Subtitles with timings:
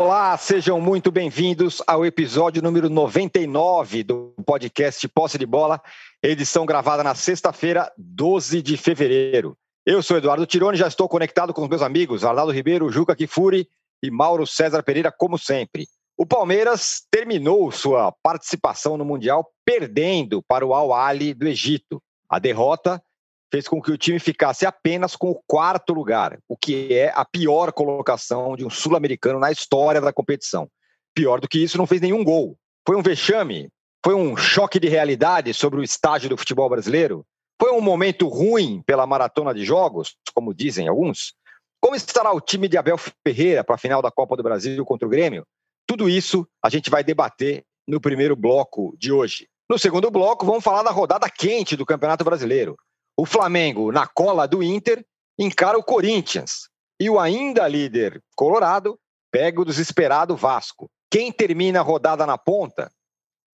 [0.00, 5.82] Olá, sejam muito bem-vindos ao episódio número 99 do podcast Posse de Bola,
[6.22, 9.58] edição gravada na sexta-feira, 12 de fevereiro.
[9.84, 13.68] Eu sou Eduardo Tironi, já estou conectado com os meus amigos Arnaldo Ribeiro, Juca Kifuri
[14.00, 15.88] e Mauro César Pereira, como sempre.
[16.16, 22.00] O Palmeiras terminou sua participação no Mundial perdendo para o Al Ahly do Egito.
[22.30, 23.02] A derrota
[23.50, 27.24] fez com que o time ficasse apenas com o quarto lugar, o que é a
[27.24, 30.68] pior colocação de um sul-americano na história da competição.
[31.14, 32.56] Pior do que isso, não fez nenhum gol.
[32.86, 33.70] Foi um vexame?
[34.04, 37.24] Foi um choque de realidade sobre o estágio do futebol brasileiro?
[37.60, 41.34] Foi um momento ruim pela maratona de jogos, como dizem alguns?
[41.80, 42.96] Como estará o time de Abel
[43.26, 45.44] Ferreira para a final da Copa do Brasil contra o Grêmio?
[45.86, 49.48] Tudo isso a gente vai debater no primeiro bloco de hoje.
[49.68, 52.76] No segundo bloco, vamos falar da rodada quente do Campeonato Brasileiro.
[53.20, 55.04] O Flamengo, na cola do Inter,
[55.36, 56.68] encara o Corinthians.
[57.00, 58.96] E o ainda líder Colorado
[59.28, 60.88] pega o desesperado Vasco.
[61.10, 62.92] Quem termina a rodada na ponta?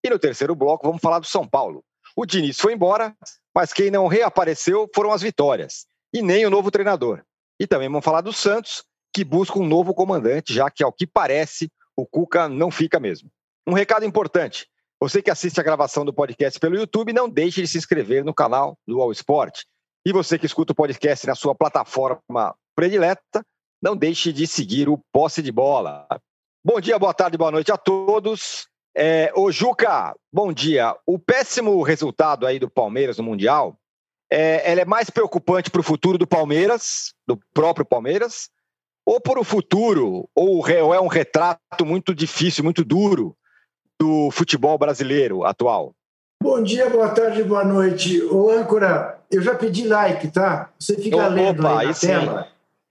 [0.04, 1.82] E no terceiro bloco, vamos falar do São Paulo.
[2.14, 3.16] O Diniz foi embora,
[3.54, 5.86] mas quem não reapareceu foram as vitórias.
[6.12, 7.24] E nem o novo treinador.
[7.58, 11.06] E também vamos falar do Santos, que busca um novo comandante, já que, ao que
[11.06, 13.30] parece, o Cuca não fica mesmo.
[13.66, 14.68] Um recado importante:
[15.00, 18.32] você que assiste a gravação do podcast pelo YouTube, não deixe de se inscrever no
[18.32, 19.62] canal do All Sport.
[20.06, 23.44] E você que escuta o podcast na sua plataforma predileta,
[23.82, 26.06] não deixe de seguir o Posse de Bola.
[26.64, 28.66] Bom dia, boa tarde, boa noite a todos.
[28.96, 30.96] É, ô Juca, bom dia.
[31.06, 33.76] O péssimo resultado aí do Palmeiras no Mundial,
[34.30, 38.48] é, ela é mais preocupante para o futuro do Palmeiras, do próprio Palmeiras,
[39.04, 43.36] ou para o futuro, ou é um retrato muito difícil, muito duro
[44.00, 45.94] do futebol brasileiro atual?
[46.42, 48.22] Bom dia, boa tarde, boa noite.
[48.24, 50.70] Ô, âncora, eu já pedi like, tá?
[50.78, 52.48] Você fica Opa, lendo aí na tela.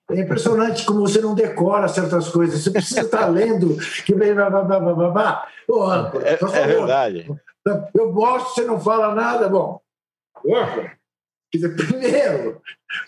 [0.09, 2.63] É impressionante como você não decora certas coisas.
[2.63, 3.77] Você precisa estar lendo.
[4.05, 4.13] Que...
[5.67, 7.31] Ô, âncora, é, é verdade.
[7.93, 9.47] Eu gosto, você não fala nada.
[9.47, 9.79] Bom,
[10.45, 10.91] âncora,
[11.51, 12.61] quer dizer, primeiro,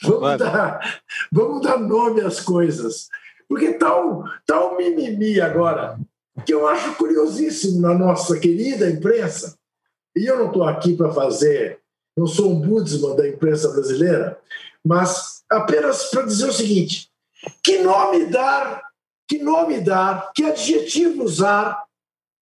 [0.03, 3.09] vamos dar, vamos dar nome às coisas.
[3.50, 6.00] Porque tá um, tá um mimimi agora
[6.44, 9.57] que eu acho curiosíssimo na nossa querida imprensa,
[10.16, 11.79] e eu não estou aqui para fazer,
[12.18, 14.40] não sou um budismo da imprensa brasileira,
[14.85, 17.12] mas apenas para dizer o seguinte:
[17.63, 18.81] que nome dar,
[19.28, 21.84] que nome dar, que adjetivo usar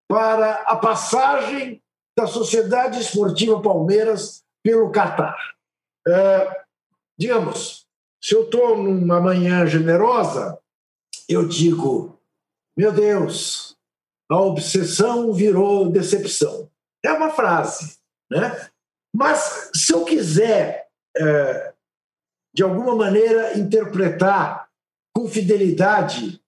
[0.07, 1.81] para a passagem
[2.15, 5.37] da Sociedade Esportiva Palmeiras pelo Catar?
[6.07, 6.61] É,
[7.17, 7.87] digamos,
[8.21, 10.59] se eu estou numa manhã generosa,
[11.27, 12.19] eu digo,
[12.77, 13.72] meu Deus,
[14.33, 16.67] a obsessão virou decepção.
[17.05, 17.97] É uma frase,
[18.31, 18.67] né?
[19.15, 21.73] Mas se eu quiser, é,
[22.51, 24.67] de alguma maneira, interpretar
[25.15, 26.41] com fidelidade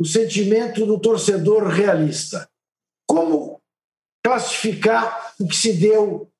[0.00, 2.48] o sentimento do torcedor realista,
[3.06, 3.60] como
[4.24, 6.30] classificar o que se deu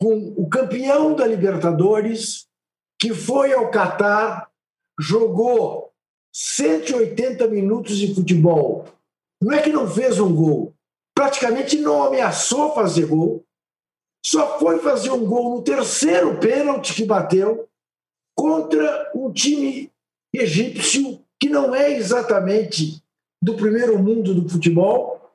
[0.00, 2.46] com o campeão da Libertadores,
[3.00, 4.48] que foi ao Catar,
[5.00, 5.92] jogou
[6.32, 8.97] 180 minutos de futebol
[9.40, 10.74] não é que não fez um gol,
[11.14, 13.44] praticamente não ameaçou fazer gol,
[14.24, 17.68] só foi fazer um gol no terceiro pênalti que bateu
[18.36, 19.92] contra um time
[20.32, 23.02] egípcio que não é exatamente
[23.42, 25.30] do primeiro mundo do futebol.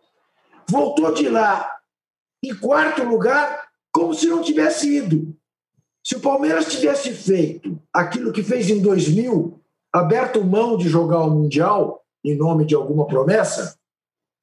[0.69, 1.69] Voltou de lá
[2.43, 5.33] em quarto lugar, como se não tivesse ido.
[6.05, 9.59] Se o Palmeiras tivesse feito aquilo que fez em 2000,
[9.93, 13.77] aberto mão de jogar o Mundial em nome de alguma promessa,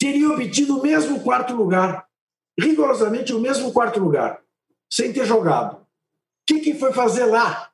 [0.00, 2.08] teria obtido o mesmo quarto lugar,
[2.58, 4.42] rigorosamente o mesmo quarto lugar,
[4.90, 5.76] sem ter jogado.
[5.76, 5.86] O
[6.46, 7.70] que, que foi fazer lá?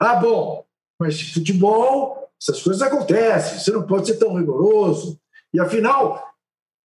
[0.00, 0.64] Ah, bom,
[1.00, 5.20] mas futebol, essas coisas acontecem, você não pode ser tão rigoroso.
[5.52, 6.34] E afinal,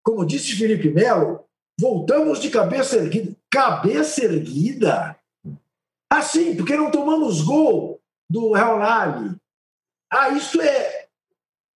[0.04, 1.46] como disse Felipe Melo,
[1.80, 3.36] voltamos de cabeça erguida.
[3.52, 5.16] Cabeça erguida?
[6.12, 8.80] Assim, porque não tomamos gol do Real.
[10.12, 11.08] Ah, isso é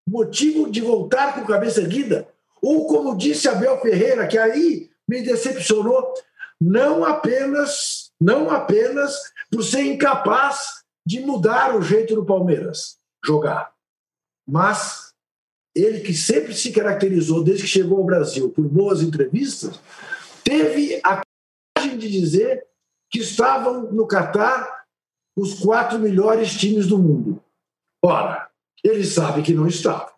[0.10, 2.28] motivo de voltar com cabeça erguida?
[2.62, 6.14] Ou, como disse Abel Ferreira, que aí me decepcionou,
[6.60, 9.16] não apenas, não apenas
[9.52, 13.72] por ser incapaz de mudar o jeito do Palmeiras jogar,
[14.48, 15.14] mas
[15.76, 19.80] ele que sempre se caracterizou desde que chegou ao Brasil por boas entrevistas,
[20.44, 21.22] teve a
[21.78, 22.66] coragem de dizer
[23.10, 24.86] que estavam no Catar
[25.36, 27.42] os quatro melhores times do mundo.
[28.04, 28.50] Ora,
[28.84, 30.12] ele sabe que não estava.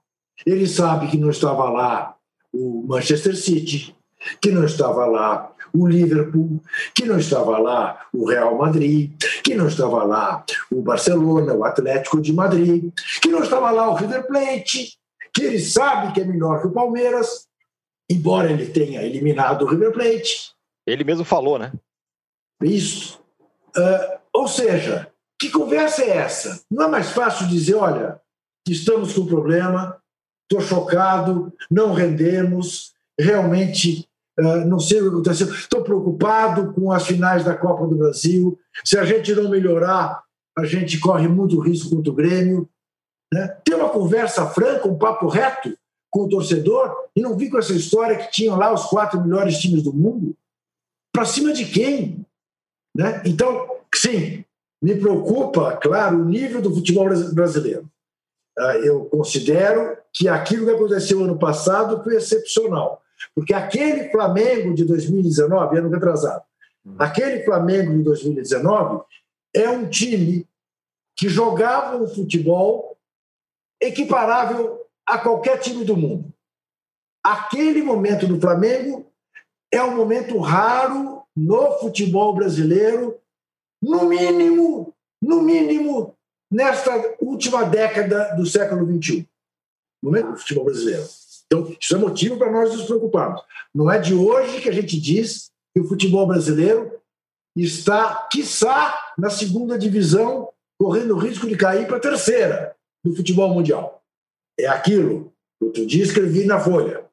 [0.46, 2.18] Ele sabe que não estava lá
[2.54, 3.96] o Manchester City,
[4.42, 6.62] que não estava lá o Liverpool,
[6.96, 9.12] que não estava lá o Real Madrid,
[9.44, 12.92] que não estava lá o Barcelona, o Atlético de Madrid,
[13.22, 14.98] que não estava lá o River Plate,
[15.34, 17.48] que ele sabe que é melhor que o Palmeiras,
[18.10, 20.54] embora ele tenha eliminado o River Plate.
[20.88, 21.72] Ele mesmo falou, né?
[22.62, 23.22] Isso.
[23.78, 26.62] Uh, ou seja, que conversa é essa?
[26.70, 28.20] Não é mais fácil dizer, olha,
[28.68, 30.02] estamos com problema,
[30.50, 34.08] estou chocado, não rendemos, realmente
[34.40, 38.58] uh, não sei o que aconteceu, estou preocupado com as finais da Copa do Brasil.
[38.84, 40.24] Se a gente não melhorar,
[40.58, 42.68] a gente corre muito risco contra o Grêmio.
[43.32, 43.48] Né?
[43.64, 45.78] Ter uma conversa franca, um papo reto
[46.10, 49.60] com o torcedor e não vir com essa história que tinham lá os quatro melhores
[49.60, 50.36] times do mundo.
[51.14, 52.26] Para cima de quem?
[52.96, 53.22] Né?
[53.26, 54.44] Então, sim,
[54.82, 57.88] me preocupa, claro, o nível do futebol brasileiro.
[58.58, 63.02] Ah, eu considero que aquilo que aconteceu ano passado foi excepcional.
[63.36, 66.44] Porque aquele Flamengo de 2019, ano retrasado,
[66.86, 66.96] hum.
[66.98, 69.04] aquele Flamengo de 2019
[69.54, 70.48] é um time
[71.16, 72.98] que jogava um futebol
[73.82, 76.34] equiparável a qualquer time do mundo.
[77.24, 79.06] Aquele momento do Flamengo
[79.72, 83.20] é um momento raro no futebol brasileiro,
[83.82, 86.16] no mínimo, no mínimo,
[86.52, 89.28] nesta última década do século XXI.
[90.02, 91.04] Do futebol brasileiro.
[91.46, 93.42] Então, isso é motivo para nós nos preocuparmos.
[93.74, 97.00] Não é de hoje que a gente diz que o futebol brasileiro
[97.56, 100.50] está, quiçá, na segunda divisão,
[100.80, 104.02] correndo o risco de cair para a terceira do futebol mundial.
[104.60, 105.34] É aquilo.
[105.62, 107.04] Outro dia escrevi na Folha.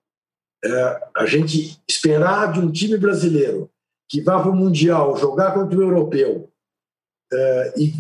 [0.65, 3.71] É, a gente esperar de um time brasileiro
[4.09, 6.51] que vá para o Mundial jogar contra o europeu
[7.33, 7.93] é, e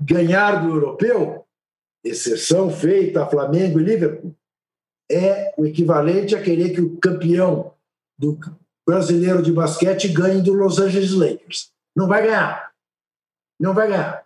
[0.00, 1.44] ganhar do europeu,
[2.04, 4.34] exceção feita a Flamengo e Liverpool,
[5.10, 7.74] é o equivalente a querer que o campeão
[8.18, 8.38] do
[8.86, 11.70] brasileiro de basquete ganhe do Los Angeles Lakers.
[11.96, 12.70] Não vai ganhar.
[13.58, 14.24] Não vai ganhar.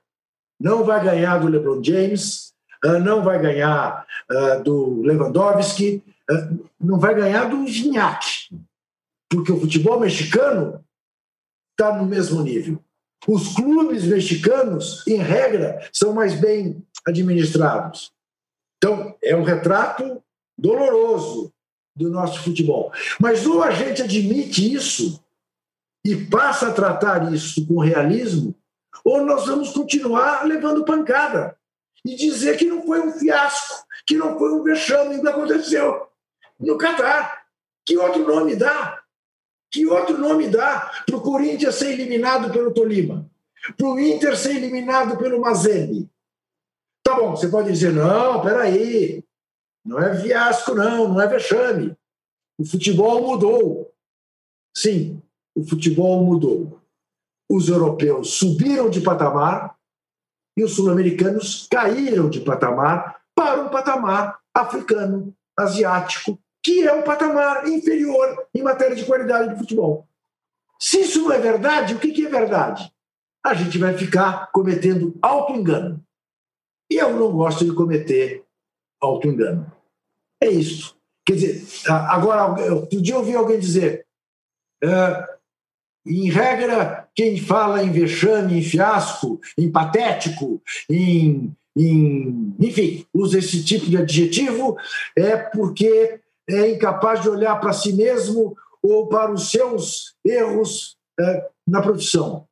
[0.61, 2.53] Não vai ganhar do LeBron James,
[2.85, 6.49] ah, não vai ganhar ah, do Lewandowski, ah,
[6.81, 8.27] não vai ganhar do Gignac.
[9.29, 10.85] Porque o futebol mexicano
[11.73, 12.79] está no mesmo nível.
[13.27, 18.13] Os clubes mexicanos, em regra, são mais bem administrados.
[18.79, 20.23] Então, é um retrato
[20.57, 21.53] doloroso
[21.97, 22.93] do nosso futebol.
[23.21, 25.23] Mas ou a gente admite isso
[26.05, 28.55] e passa a tratar isso com realismo,
[29.05, 31.57] ou nós vamos continuar levando pancada
[32.05, 36.07] e dizer que não foi um fiasco, que não foi um vexame que aconteceu
[36.61, 37.45] no Catar.
[37.87, 39.03] Que outro nome dá?
[39.71, 43.29] Que outro nome dá para o Corinthians ser eliminado pelo Tolima?
[43.77, 46.09] Para o Inter ser eliminado pelo Mazembe?
[47.05, 49.23] Tá bom, você pode dizer, não, peraí,
[49.85, 51.95] não é fiasco, não, não é vexame.
[52.59, 53.93] O futebol mudou.
[54.75, 55.23] Sim,
[55.55, 56.81] o futebol mudou.
[57.51, 59.77] Os europeus subiram de patamar
[60.57, 67.69] e os sul-americanos caíram de patamar para um patamar africano, asiático, que é um patamar
[67.69, 70.09] inferior em matéria de qualidade de futebol.
[70.79, 72.93] Se isso não é verdade, o que é verdade?
[73.45, 76.04] A gente vai ficar cometendo auto-engano.
[76.91, 78.45] E eu não gosto de cometer
[79.01, 79.71] auto-engano.
[80.43, 80.97] É isso.
[81.27, 84.07] Quer dizer, agora, outro dia eu ouvi alguém dizer,
[84.85, 85.35] uh,
[86.07, 93.65] em regra, quem fala em vexame, em fiasco, em patético, em, em, enfim, usa esse
[93.65, 94.77] tipo de adjetivo,
[95.17, 101.49] é porque é incapaz de olhar para si mesmo ou para os seus erros é,
[101.67, 102.47] na profissão.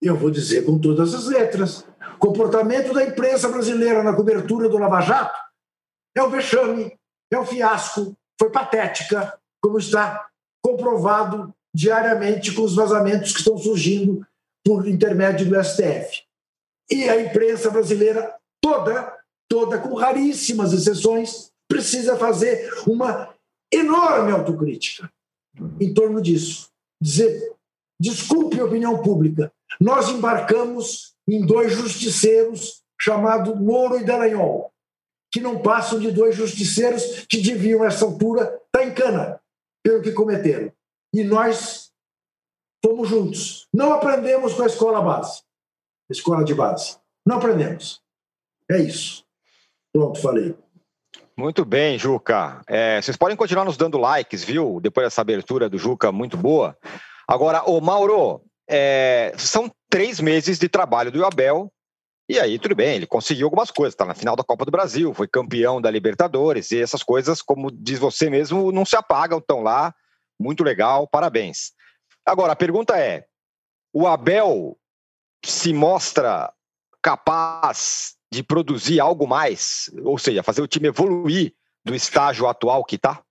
[0.00, 1.86] Eu vou dizer com todas as letras:
[2.18, 5.38] comportamento da imprensa brasileira na cobertura do Lava Jato
[6.14, 6.96] é um vexame,
[7.30, 10.28] é um fiasco, foi patética, como está
[10.62, 14.26] comprovado diariamente com os vazamentos que estão surgindo
[14.64, 16.22] por intermédio do STF.
[16.90, 19.12] E a imprensa brasileira toda,
[19.48, 23.34] toda, com raríssimas exceções, precisa fazer uma
[23.72, 25.10] enorme autocrítica
[25.80, 26.70] em torno disso.
[27.00, 27.54] Dizer,
[28.00, 34.72] desculpe a opinião pública, nós embarcamos em dois justiceiros chamados Moro e Dallagnol,
[35.32, 39.40] que não passam de dois justiceiros que deviam, a essa altura, estar tá em cana
[39.82, 40.72] pelo que cometeram.
[41.14, 41.90] E nós
[42.84, 43.68] fomos juntos.
[43.72, 45.42] Não aprendemos com a escola base,
[46.10, 46.96] escola de base.
[47.26, 48.00] Não aprendemos.
[48.70, 49.24] É isso.
[49.92, 50.56] Pronto, falei.
[51.36, 52.62] Muito bem, Juca.
[52.66, 54.80] É, vocês podem continuar nos dando likes, viu?
[54.80, 56.76] Depois dessa abertura do Juca, muito boa.
[57.28, 61.72] Agora, o Mauro, é, são três meses de trabalho do Abel
[62.28, 65.14] e aí, tudo bem, ele conseguiu algumas coisas, está na final da Copa do Brasil,
[65.14, 69.62] foi campeão da Libertadores, e essas coisas, como diz você mesmo, não se apagam, estão
[69.62, 69.94] lá,
[70.38, 71.72] muito legal, parabéns.
[72.26, 73.24] Agora, a pergunta é:
[73.90, 74.76] o Abel
[75.42, 76.52] se mostra
[77.00, 82.96] capaz de produzir algo mais, ou seja, fazer o time evoluir do estágio atual que
[82.96, 83.22] está?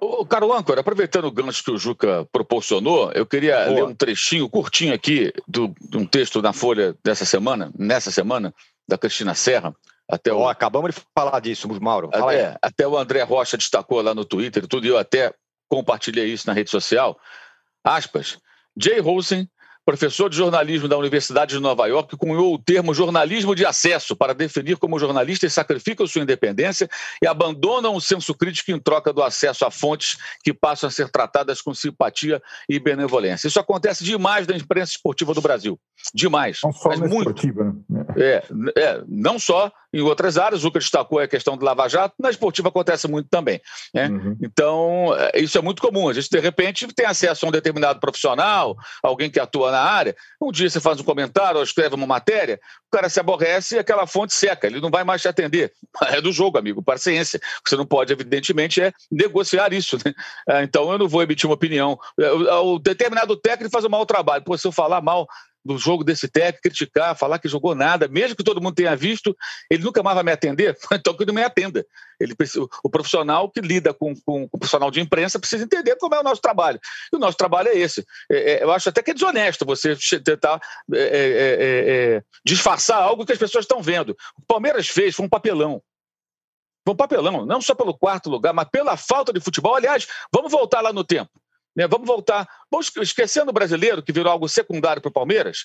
[0.00, 3.74] Ô, Caro Âncora, aproveitando o gancho que o Juca proporcionou, eu queria Boa.
[3.74, 8.54] ler um trechinho curtinho aqui do, de um texto na Folha dessa semana, nessa semana,
[8.86, 9.74] da Cristina Serra.
[10.08, 10.40] Até o...
[10.40, 12.10] Oh, acabamos de falar disso, Mauro.
[12.12, 15.32] Até, até, o André Rocha destacou lá no Twitter, tudo, e eu até
[15.68, 17.18] compartilhei isso na rede social.
[17.82, 18.38] Aspas.
[18.76, 19.48] Jay Rosen
[19.84, 24.34] professor de jornalismo da Universidade de Nova York, cunhou o termo jornalismo de acesso para
[24.34, 26.88] definir como jornalistas sacrificam sua independência
[27.22, 31.10] e abandonam o senso crítico em troca do acesso a fontes que passam a ser
[31.10, 33.48] tratadas com simpatia e benevolência.
[33.48, 35.78] Isso acontece demais na imprensa esportiva do Brasil.
[36.14, 36.60] Demais.
[36.62, 37.30] Não só na muito.
[37.30, 38.04] esportiva, né?
[38.16, 38.44] É,
[38.76, 42.16] é, não só em outras áreas, o que destacou é a questão do Lava Jato,
[42.18, 43.60] na esportiva acontece muito também.
[43.94, 44.08] Né?
[44.08, 44.36] Uhum.
[44.42, 46.08] Então, é, isso é muito comum.
[46.08, 50.16] A gente, de repente, tem acesso a um determinado profissional, alguém que atua na área.
[50.42, 52.58] Um dia você faz um comentário ou escreve uma matéria,
[52.88, 55.72] o cara se aborrece e aquela fonte seca, ele não vai mais te atender.
[56.14, 57.38] É do jogo, amigo, paciência.
[57.38, 59.96] O que você não pode, evidentemente, é negociar isso.
[60.04, 60.12] Né?
[60.48, 61.98] É, então, eu não vou emitir uma opinião.
[62.20, 64.44] É, o determinado técnico faz um mau trabalho.
[64.44, 65.26] Pô, se eu falar mal
[65.64, 69.34] do jogo desse técnico, criticar, falar que jogou nada, mesmo que todo mundo tenha visto,
[69.70, 71.84] ele nunca mais vai me atender, então que não me atenda.
[72.20, 72.34] Ele,
[72.82, 76.20] o profissional que lida com, com, com, o profissional de imprensa precisa entender como é
[76.20, 76.78] o nosso trabalho.
[77.12, 78.04] E o nosso trabalho é esse.
[78.30, 80.60] É, é, eu acho até que é desonesto você tentar
[80.92, 84.16] é, é, é, é, disfarçar algo que as pessoas estão vendo.
[84.38, 85.82] O Palmeiras fez, foi um papelão.
[86.84, 89.74] Foi um papelão, não só pelo quarto lugar, mas pela falta de futebol.
[89.74, 91.30] Aliás, vamos voltar lá no tempo.
[91.76, 91.86] Né?
[91.86, 95.64] Vamos voltar, vamos esquecendo o brasileiro, que virou algo secundário para o Palmeiras,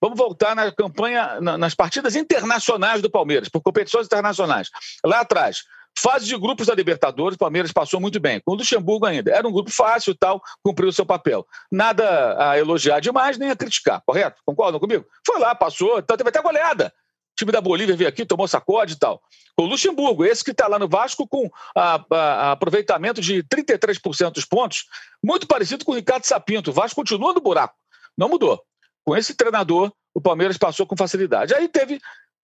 [0.00, 4.68] vamos voltar na campanha, na, nas partidas internacionais do Palmeiras, por competições internacionais.
[5.04, 5.62] Lá atrás,
[5.98, 9.30] fase de grupos da Libertadores, o Palmeiras passou muito bem, com o Luxemburgo ainda.
[9.30, 11.46] Era um grupo fácil tal, cumpriu o seu papel.
[11.70, 14.40] Nada a elogiar demais, nem a criticar, correto?
[14.46, 15.04] Concordam comigo?
[15.26, 16.92] Foi lá, passou, então teve até goleada
[17.40, 19.20] time da Bolívia veio aqui, tomou sacode e tal.
[19.56, 24.32] O Luxemburgo, esse que está lá no Vasco com a, a, a aproveitamento de 33%
[24.32, 24.84] dos pontos,
[25.22, 26.70] muito parecido com o Ricardo Sapinto.
[26.70, 27.74] O Vasco continua no buraco,
[28.16, 28.62] não mudou.
[29.04, 31.54] Com esse treinador, o Palmeiras passou com facilidade.
[31.54, 32.00] Aí teve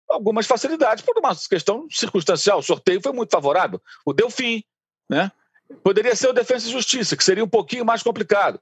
[0.09, 2.59] algumas facilidades por uma questão circunstancial.
[2.59, 3.81] O sorteio foi muito favorável.
[4.05, 4.63] O Delfim,
[5.11, 5.31] né?
[5.83, 8.61] Poderia ser o Defesa e Justiça, que seria um pouquinho mais complicado,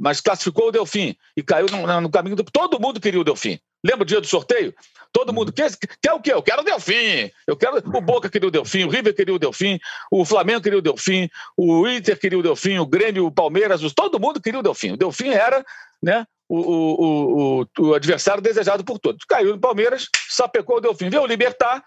[0.00, 2.44] mas classificou o Delfim e caiu no, no caminho do.
[2.44, 3.58] Todo mundo queria o Delfim.
[3.84, 4.74] Lembra o dia do sorteio?
[5.12, 5.70] Todo mundo quer,
[6.02, 6.32] quer o quê?
[6.32, 7.30] Eu quero o Delfim.
[7.46, 9.78] Eu quero o Boca queria o Delfim, o River queria o Delfim,
[10.10, 14.20] o Flamengo queria o Delfim, o Inter queria o Delfim, o Grêmio, o Palmeiras, todo
[14.20, 14.92] mundo queria o Delfim.
[14.92, 15.64] O Delfim era,
[16.02, 19.24] né, o, o, o, o adversário desejado por todos.
[19.24, 21.08] Caiu no Palmeiras, sapecou o Delfim.
[21.08, 21.84] Veio Libertar,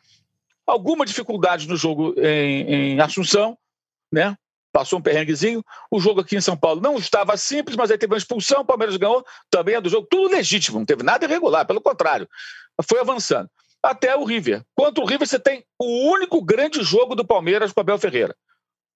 [0.65, 3.57] alguma dificuldade no jogo em, em Assunção,
[4.11, 4.35] né?
[4.71, 5.63] Passou um perrenguezinho.
[5.91, 8.65] O jogo aqui em São Paulo não estava simples, mas aí teve uma expulsão, o
[8.65, 12.27] Palmeiras ganhou também é do jogo, tudo legítimo, não teve nada irregular, pelo contrário,
[12.87, 13.49] foi avançando.
[13.81, 14.63] Até o River.
[14.75, 18.35] Quanto o River, você tem o único grande jogo do Palmeiras com Abel Ferreira.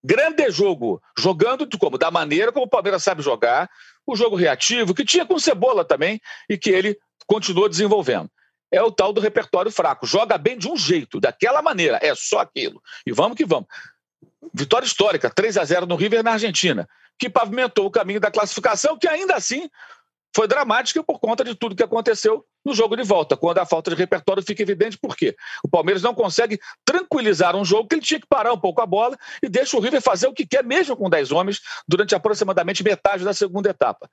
[0.04, 1.98] Grande jogo, jogando como?
[1.98, 3.70] Da maneira como o Palmeiras sabe jogar,
[4.06, 8.30] o jogo reativo, que tinha com Cebola também, e que ele continuou desenvolvendo.
[8.70, 10.06] É o tal do repertório fraco.
[10.06, 12.82] Joga bem de um jeito, daquela maneira, é só aquilo.
[13.06, 13.68] E vamos que vamos
[14.54, 16.88] vitória histórica, 3 a 0 no River na Argentina,
[17.20, 19.70] que pavimentou o caminho da classificação, que ainda assim
[20.36, 23.92] foi dramática por conta de tudo que aconteceu no jogo de volta, quando a falta
[23.92, 25.36] de repertório fica evidente por quê?
[25.64, 28.86] O Palmeiras não consegue tranquilizar um jogo que ele tinha que parar um pouco a
[28.86, 32.84] bola e deixa o River fazer o que quer, mesmo com 10 homens, durante aproximadamente
[32.84, 34.10] metade da segunda etapa.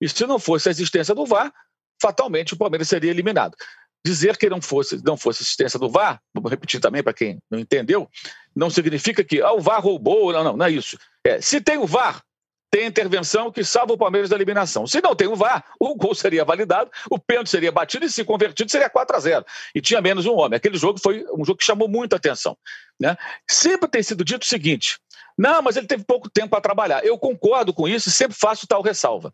[0.00, 1.52] E se não fosse a existência do VAR,
[2.00, 3.56] fatalmente o Palmeiras seria eliminado.
[4.04, 7.58] Dizer que não fosse, não fosse assistência do VAR, vou repetir também para quem não
[7.58, 8.08] entendeu,
[8.54, 10.98] não significa que ah, o VAR roubou, não, não, não é isso.
[11.24, 12.22] É, se tem o VAR,
[12.70, 14.84] tem intervenção que salva o Palmeiras da eliminação.
[14.84, 18.24] Se não tem o VAR, o gol seria validado, o pênalti seria batido e se
[18.24, 20.56] convertido seria 4 a 0 E tinha menos um homem.
[20.56, 22.58] Aquele jogo foi um jogo que chamou muita atenção.
[23.00, 23.16] Né?
[23.48, 24.98] Sempre tem sido dito o seguinte:
[25.38, 27.04] não, mas ele teve pouco tempo para trabalhar.
[27.04, 29.32] Eu concordo com isso e sempre faço tal ressalva.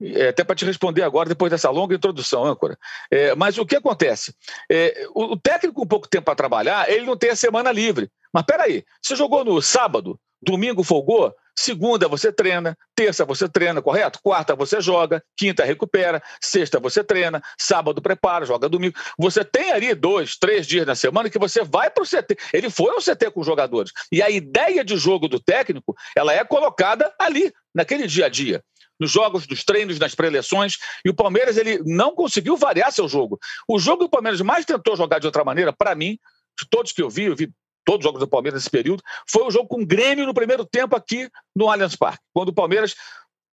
[0.00, 2.78] É, até para te responder agora, depois dessa longa introdução, âncora.
[3.10, 4.32] É, mas o que acontece?
[4.70, 8.08] É, o, o, técnico com pouco tempo para trabalhar, ele não tem a semana livre.
[8.32, 14.20] Mas peraí, você jogou no sábado, domingo folgou, segunda você treina, terça você treina, correto?
[14.22, 18.94] Quarta você joga, quinta recupera, sexta você treina, sábado prepara, joga domingo.
[19.18, 22.36] Você tem ali dois, três dias na semana que você vai para o CT.
[22.52, 23.90] Ele foi ao CT com os jogadores.
[24.12, 28.62] E a ideia de jogo do técnico, ela é colocada ali, naquele dia a dia
[28.98, 33.38] nos jogos, nos treinos, nas preleções, e o Palmeiras ele não conseguiu variar seu jogo.
[33.66, 36.18] O jogo que o Palmeiras mais tentou jogar de outra maneira, para mim,
[36.58, 37.50] de todos que eu vi, eu vi
[37.84, 40.64] todos os jogos do Palmeiras nesse período, foi o jogo com o Grêmio no primeiro
[40.64, 42.94] tempo aqui no Allianz Parque, quando o Palmeiras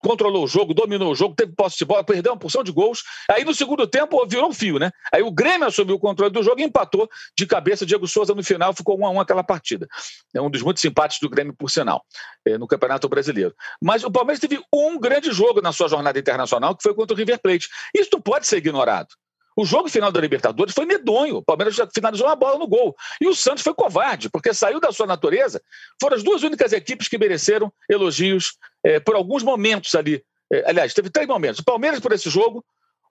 [0.05, 3.03] controlou o jogo, dominou o jogo, teve posse de bola, perdeu uma porção de gols.
[3.27, 4.91] Aí no segundo tempo virou um fio, né?
[5.11, 7.87] Aí o Grêmio assumiu o controle do jogo e empatou de cabeça.
[7.87, 9.87] Diego Souza no final ficou um a um aquela partida.
[10.33, 12.05] É um dos muitos empates do Grêmio, por sinal,
[12.45, 13.55] é, no Campeonato Brasileiro.
[13.81, 17.17] Mas o Palmeiras teve um grande jogo na sua jornada internacional, que foi contra o
[17.17, 17.67] River Plate.
[17.95, 19.07] Isso não pode ser ignorado.
[19.55, 21.37] O jogo final da Libertadores foi medonho.
[21.37, 22.95] O Palmeiras já finalizou uma bola no gol.
[23.21, 25.61] E o Santos foi covarde, porque saiu da sua natureza.
[26.01, 30.23] Foram as duas únicas equipes que mereceram elogios é, por alguns momentos ali.
[30.51, 31.59] É, aliás, teve três momentos.
[31.59, 32.63] O Palmeiras por esse jogo,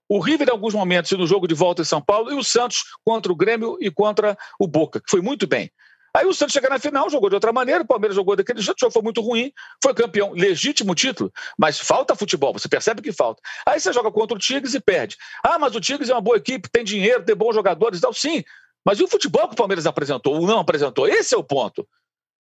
[0.09, 2.85] o River em alguns momentos no jogo de volta em São Paulo, e o Santos
[3.05, 5.71] contra o Grêmio e contra o Boca, que foi muito bem.
[6.17, 8.77] Aí o Santos chega na final, jogou de outra maneira, o Palmeiras jogou daquele jeito,
[8.77, 9.53] o jogo foi muito ruim,
[9.83, 13.43] foi campeão, legítimo título, mas falta futebol, você percebe que falta.
[13.67, 15.17] Aí você joga contra o Tigres e perde.
[15.43, 18.15] Ah, mas o Tigres é uma boa equipe, tem dinheiro, tem bons jogadores e tal,
[18.15, 18.45] sim.
[18.85, 21.09] Mas e o futebol que o Palmeiras apresentou ou não apresentou?
[21.09, 21.87] Esse é o ponto.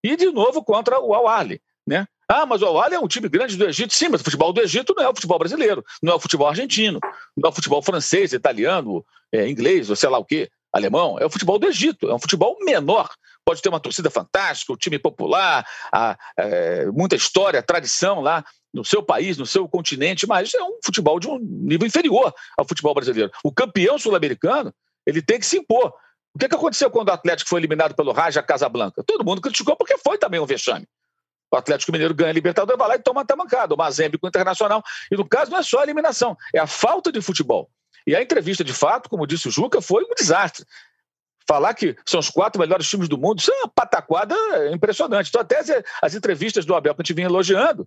[0.04, 2.06] E de novo contra o Al-Ahly, né?
[2.28, 3.92] Ah, mas o Al-Ahly é um time grande do Egito.
[3.92, 6.46] Sim, mas o futebol do Egito não é o futebol brasileiro, não é o futebol
[6.46, 7.00] argentino,
[7.36, 11.18] não é o futebol francês, italiano, é, inglês, ou sei lá o quê, alemão.
[11.18, 13.08] É o futebol do Egito, é um futebol menor
[13.44, 18.84] pode ter uma torcida fantástica, um time popular, a, é, muita história, tradição lá no
[18.84, 22.94] seu país, no seu continente, mas é um futebol de um nível inferior ao futebol
[22.94, 23.30] brasileiro.
[23.44, 24.72] O campeão sul-americano
[25.06, 25.92] ele tem que se impor.
[26.34, 29.04] O que, que aconteceu quando o Atlético foi eliminado pelo Raja Casablanca?
[29.04, 30.88] Todo mundo criticou porque foi também um vexame.
[31.52, 34.26] O Atlético Mineiro ganha a Libertadores, vai lá e toma a tamancada, o Mazembe com
[34.26, 34.82] o Internacional.
[35.12, 37.70] E no caso não é só a eliminação, é a falta de futebol.
[38.06, 40.64] E a entrevista, de fato, como disse o Juca, foi um desastre
[41.46, 44.34] falar que são os quatro melhores times do mundo, isso é uma pataquada
[44.72, 45.28] impressionante.
[45.28, 45.68] Então, até as,
[46.02, 47.86] as entrevistas do Abel que a gente vinha elogiando,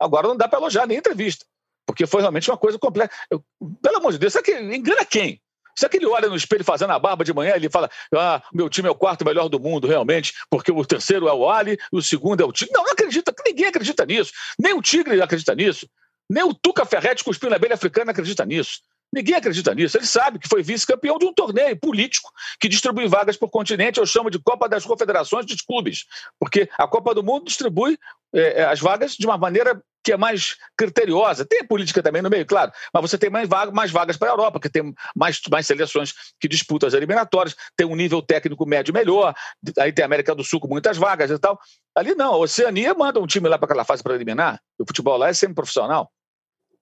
[0.00, 1.44] agora não dá para elogiar nem entrevista,
[1.86, 3.14] porque foi realmente uma coisa completa.
[3.30, 3.44] Eu,
[3.82, 5.40] pelo amor de Deus, será que engana quem?
[5.76, 8.40] Será que ele olha no espelho fazendo a barba de manhã e ele fala: Ah,
[8.52, 11.76] meu time é o quarto melhor do mundo, realmente, porque o terceiro é o Ali
[11.90, 12.72] o segundo é o Tigre?
[12.72, 14.32] Não, não acredita, ninguém acredita nisso.
[14.56, 15.88] Nem o Tigre acredita nisso.
[16.30, 18.80] Nem o Tuca Ferretti cuspindo na abelha africana acredita nisso.
[19.14, 19.96] Ninguém acredita nisso.
[19.96, 24.00] Ele sabe que foi vice-campeão de um torneio político que distribui vagas por continente.
[24.00, 26.04] Eu chamo de Copa das Confederações de Clubes,
[26.36, 27.96] porque a Copa do Mundo distribui
[28.34, 31.46] é, é, as vagas de uma maneira que é mais criteriosa.
[31.46, 34.32] Tem política também no meio, claro, mas você tem mais, vaga, mais vagas para a
[34.32, 38.92] Europa, que tem mais, mais seleções que disputam as eliminatórias, tem um nível técnico médio
[38.92, 39.32] melhor,
[39.78, 41.58] aí tem a América do Sul com muitas vagas e tal.
[41.94, 45.16] Ali não, a Oceania manda um time lá para aquela fase para eliminar, o futebol
[45.16, 46.10] lá é sempre profissional.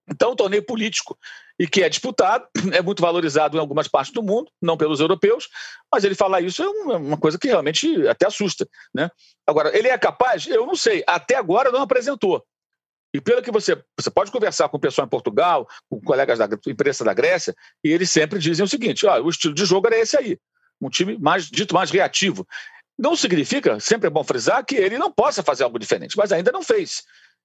[0.09, 1.17] Então, um torneio político
[1.59, 5.49] e que é disputado, é muito valorizado em algumas partes do mundo, não pelos europeus,
[5.93, 8.69] mas ele falar isso é uma coisa que realmente até assusta.
[8.95, 9.11] Né?
[9.47, 10.47] Agora, ele é capaz?
[10.47, 12.45] Eu não sei, até agora não apresentou.
[13.15, 16.49] E pelo que você, você pode conversar com o pessoal em Portugal, com colegas da
[16.67, 19.99] imprensa da Grécia, e eles sempre dizem o seguinte: ó, o estilo de jogo era
[19.99, 20.39] esse aí,
[20.81, 22.47] um time mais dito mais reativo.
[22.99, 26.51] Não significa, sempre é bom frisar, que ele não possa fazer algo diferente, mas ainda
[26.51, 27.03] não fez.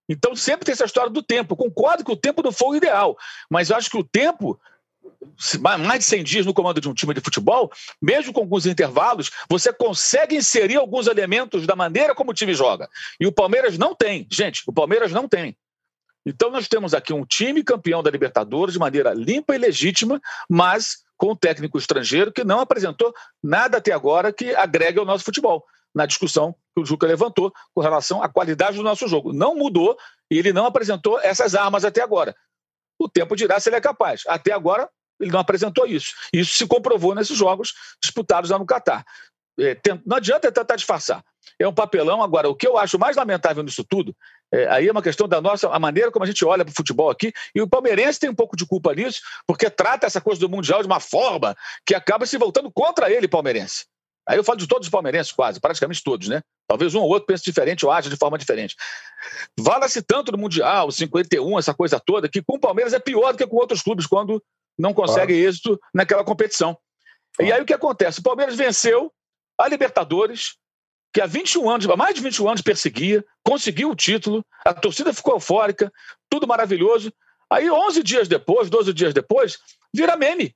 [0.08, 1.54] Então sempre tem essa história do tempo.
[1.54, 3.18] Eu concordo que o tempo não foi o ideal,
[3.50, 4.60] mas eu acho que o tempo
[5.60, 9.32] mais de 100 dias no comando de um time de futebol, mesmo com alguns intervalos,
[9.50, 12.90] você consegue inserir alguns elementos da maneira como o time joga.
[13.20, 15.56] E o Palmeiras não tem, gente, o Palmeiras não tem.
[16.26, 20.98] Então nós temos aqui um time campeão da Libertadores de maneira limpa e legítima, mas
[21.16, 25.64] com um técnico estrangeiro que não apresentou nada até agora que agregue ao nosso futebol
[25.98, 29.34] na discussão que o Juca levantou com relação à qualidade do nosso jogo.
[29.34, 29.98] Não mudou
[30.32, 32.36] e ele não apresentou essas armas até agora.
[33.00, 34.22] O tempo dirá se ele é capaz.
[34.28, 34.88] Até agora,
[35.20, 36.14] ele não apresentou isso.
[36.32, 39.04] Isso se comprovou nesses jogos disputados lá no Catar.
[39.60, 41.24] É, não adianta tentar disfarçar.
[41.60, 42.22] É um papelão.
[42.22, 44.16] Agora, o que eu acho mais lamentável nisso tudo,
[44.54, 46.76] é, aí é uma questão da nossa, a maneira como a gente olha para o
[46.76, 50.40] futebol aqui, e o palmeirense tem um pouco de culpa nisso, porque trata essa coisa
[50.40, 51.56] do Mundial de uma forma
[51.86, 53.86] que acaba se voltando contra ele, palmeirense.
[54.28, 56.42] Aí eu falo de todos os palmeirenses, quase, praticamente todos, né?
[56.68, 58.76] Talvez um ou outro pense diferente ou age de forma diferente.
[59.58, 63.38] Vala-se tanto no Mundial, 51, essa coisa toda, que com o Palmeiras é pior do
[63.38, 64.44] que com outros clubes quando
[64.78, 65.50] não consegue claro.
[65.50, 66.78] êxito naquela competição.
[67.38, 67.50] Claro.
[67.50, 68.20] E aí o que acontece?
[68.20, 69.12] O Palmeiras venceu
[69.58, 70.56] a Libertadores,
[71.14, 75.14] que há 21 anos, há mais de 21 anos perseguia, conseguiu o título, a torcida
[75.14, 75.92] ficou eufórica,
[76.30, 77.14] tudo maravilhoso.
[77.50, 79.58] Aí, 11 dias depois, 12 dias depois,
[79.94, 80.54] vira meme.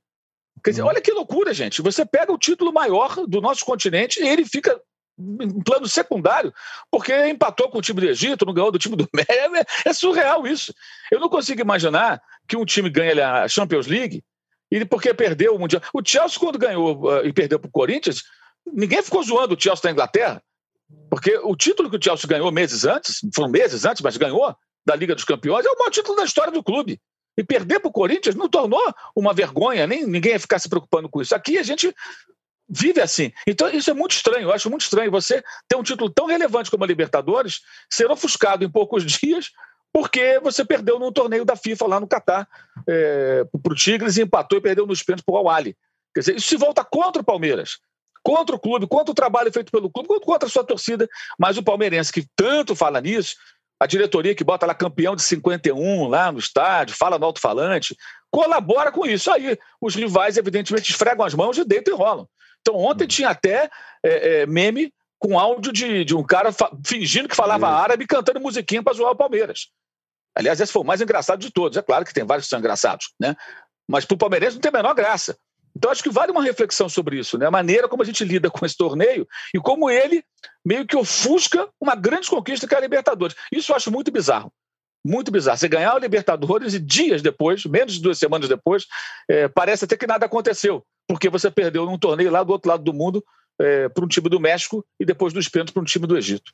[0.62, 0.88] Quer dizer, uhum.
[0.88, 1.82] olha que loucura, gente.
[1.82, 4.80] Você pega o título maior do nosso continente e ele fica
[5.18, 6.52] em plano secundário,
[6.90, 9.56] porque empatou com o time do Egito, não ganhou do time do México.
[9.84, 10.74] É, surreal isso.
[11.10, 14.22] Eu não consigo imaginar que um time ganhe a Champions League
[14.70, 15.82] e porque perdeu o Mundial.
[15.92, 18.22] O Chelsea, quando ganhou uh, e perdeu para o Corinthians,
[18.66, 20.42] ninguém ficou zoando o Chelsea da Inglaterra,
[21.10, 24.96] porque o título que o Chelsea ganhou meses antes, foram meses antes, mas ganhou, da
[24.96, 27.00] Liga dos Campeões, é o maior título da história do clube.
[27.36, 28.80] E perder para o Corinthians não tornou
[29.16, 31.34] uma vergonha, nem ninguém ia ficar se preocupando com isso.
[31.34, 31.94] Aqui a gente
[32.68, 33.32] vive assim.
[33.46, 36.70] Então isso é muito estranho, eu acho muito estranho você ter um título tão relevante
[36.70, 39.50] como a Libertadores ser ofuscado em poucos dias
[39.92, 42.48] porque você perdeu no torneio da FIFA lá no Catar
[42.88, 45.76] é, para o Tigres e empatou e perdeu nos pênaltis para o Awali.
[46.14, 47.78] Quer dizer, isso se volta contra o Palmeiras,
[48.22, 51.06] contra o clube, contra o trabalho feito pelo clube, contra a sua torcida.
[51.38, 53.36] Mas o palmeirense que tanto fala nisso,
[53.82, 57.96] a diretoria que bota lá campeão de 51 lá no estádio, fala no alto-falante,
[58.30, 59.28] colabora com isso.
[59.28, 62.28] Aí os rivais, evidentemente, esfregam as mãos e deitam e rolam.
[62.60, 63.68] Então, ontem tinha até
[64.00, 66.50] é, é, meme com áudio de, de um cara
[66.86, 69.66] fingindo que falava árabe e cantando musiquinha para zoar o Palmeiras.
[70.32, 71.76] Aliás, esse foi o mais engraçado de todos.
[71.76, 73.34] É claro que tem vários que são engraçados, né?
[73.90, 75.36] Mas para o palmeirense não tem a menor graça.
[75.76, 77.46] Então, acho que vale uma reflexão sobre isso, né?
[77.46, 80.22] A maneira como a gente lida com esse torneio e como ele
[80.64, 83.34] meio que ofusca uma grande conquista que é a Libertadores.
[83.50, 84.52] Isso eu acho muito bizarro.
[85.04, 85.58] Muito bizarro.
[85.58, 88.86] Você ganhar o Libertadores e dias depois, menos de duas semanas depois,
[89.28, 92.84] é, parece até que nada aconteceu, porque você perdeu num torneio lá do outro lado
[92.84, 93.24] do mundo
[93.60, 96.52] é, para um time do México e depois dos pênaltis para um time do Egito.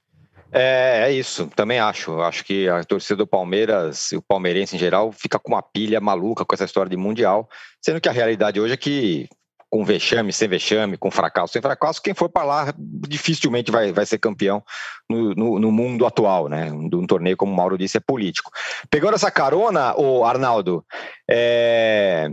[0.52, 2.20] É, é isso, também acho.
[2.20, 6.00] Acho que a torcida do Palmeiras e o palmeirense em geral fica com uma pilha
[6.00, 7.48] maluca com essa história de Mundial,
[7.82, 9.28] sendo que a realidade hoje é que
[9.70, 14.06] com vexame, sem vexame, com fracasso, sem fracasso, quem for para lá dificilmente vai, vai
[14.06, 14.62] ser campeão
[15.08, 16.72] no, no, no, mundo atual, né?
[16.72, 18.50] Um, torneio, como o Mauro disse, é político.
[18.90, 20.84] Pegando essa carona, o Arnaldo,
[21.30, 22.30] é...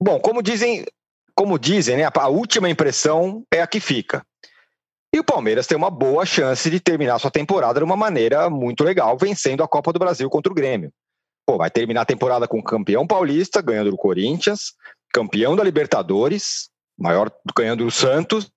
[0.00, 0.84] bom, como dizem,
[1.34, 2.08] como dizem, né?
[2.14, 4.22] A última impressão é a que fica.
[5.14, 8.84] E o Palmeiras tem uma boa chance de terminar sua temporada de uma maneira muito
[8.84, 10.92] legal, vencendo a Copa do Brasil contra o Grêmio.
[11.46, 14.74] Pô, vai terminar a temporada com campeão paulista, ganhando do Corinthians,
[15.12, 16.68] campeão da Libertadores,
[16.98, 18.50] maior ganhando do Santos,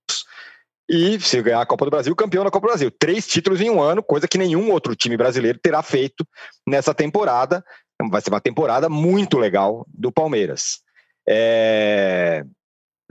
[0.90, 2.92] e se ganhar a Copa do Brasil, campeão da Copa do Brasil.
[2.92, 6.28] Três títulos em um ano, coisa que nenhum outro time brasileiro terá feito
[6.68, 7.64] nessa temporada.
[8.10, 10.80] Vai ser uma temporada muito legal do Palmeiras.
[11.26, 12.44] É...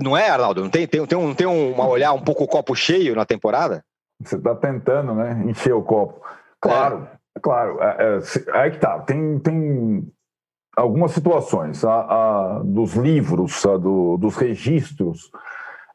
[0.00, 0.62] Não é, Arnaldo?
[0.62, 3.84] Não tem, tem, tem, um, tem um olhar um pouco copo cheio na temporada?
[4.22, 5.42] Você está tentando, né?
[5.46, 6.20] Encher o copo.
[6.60, 7.40] Claro, é.
[7.40, 7.78] claro.
[7.80, 8.98] É, é, aí que tá.
[9.00, 10.06] Tem, tem
[10.76, 11.84] algumas situações.
[11.84, 15.30] A, a dos livros, a do, dos registros.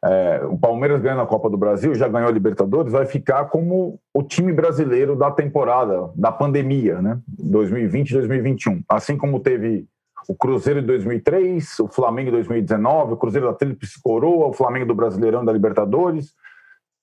[0.04, 3.98] É, o Palmeiras ganhando a Copa do Brasil, já ganhou a Libertadores, vai ficar como
[4.14, 7.18] o time brasileiro da temporada, da pandemia, né?
[7.26, 8.82] 2020 2021.
[8.88, 9.86] Assim como teve
[10.28, 14.86] o Cruzeiro de 2003, o Flamengo de 2019, o Cruzeiro da Tríplice Coroa, o Flamengo
[14.86, 16.34] do Brasileirão da Libertadores,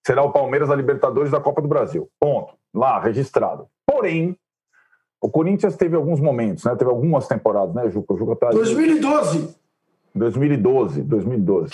[0.05, 2.09] será o Palmeiras da Libertadores da Copa do Brasil.
[2.19, 2.53] Ponto.
[2.73, 3.67] Lá, registrado.
[3.85, 4.37] Porém,
[5.21, 6.75] o Corinthians teve alguns momentos, né?
[6.75, 8.13] Teve algumas temporadas, né, Juca?
[8.13, 9.55] O Juca tá 2012.
[10.13, 11.71] 2012, 2012.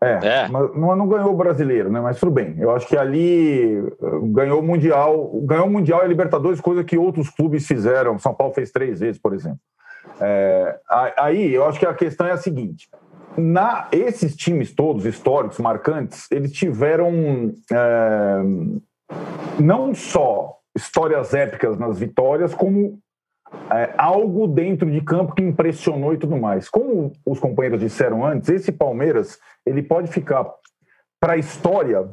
[0.00, 0.48] É, é.
[0.48, 2.00] mas não, ganhou o brasileiro, né?
[2.00, 2.56] Mas tudo bem.
[2.58, 6.84] Eu acho que ali eh, ganhou o Mundial, ganhou o Mundial e a Libertadores, coisa
[6.84, 8.18] que outros clubes fizeram.
[8.18, 9.58] São Paulo fez três vezes, por exemplo.
[10.20, 10.78] É,
[11.18, 12.88] aí eu acho que a questão é a seguinte:
[13.36, 18.42] na, esses times todos históricos, marcantes, eles tiveram é,
[19.60, 22.98] não só histórias épicas nas vitórias, como
[23.70, 26.68] é, algo dentro de campo que impressionou e tudo mais.
[26.68, 30.46] Como os companheiros disseram antes, esse Palmeiras ele pode ficar
[31.20, 32.08] para a história,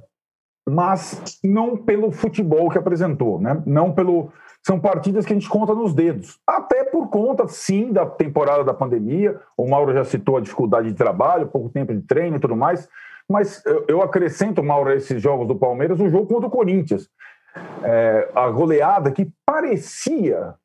[0.68, 3.62] mas não pelo futebol que apresentou, né?
[3.66, 4.32] não pelo
[4.66, 6.40] são partidas que a gente conta nos dedos.
[6.48, 9.40] Até por conta, sim, da temporada da pandemia.
[9.58, 12.88] O Mauro já citou a dificuldade de trabalho, pouco tempo de treino e tudo mais.
[13.30, 17.10] Mas eu, acrescento, Mauro, a esses jogos do Palmeiras, o jogo contra o Corinthians.
[17.84, 20.56] É, a goleada que parecia,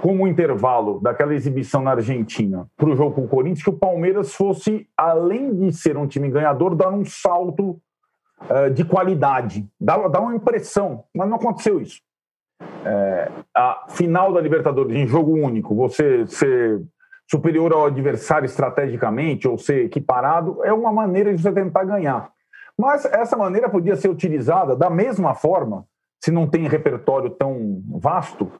[0.00, 4.34] como intervalo daquela exibição na Argentina para o jogo com o Corinthians, que o Palmeiras
[4.34, 7.78] fosse, além de ser um time ganhador, dar um salto
[8.40, 9.68] uh, de qualidade.
[9.78, 12.00] Dá, dá uma impressão, mas não aconteceu isso
[12.84, 16.82] é, a final da Libertadores em jogo único, você ser
[17.30, 22.30] superior ao adversário estrategicamente ou ser equiparado, é uma maneira de você tentar ganhar.
[22.78, 25.86] Mas essa maneira podia ser utilizada da mesma forma,
[26.22, 28.50] se não tem repertório tão vasto,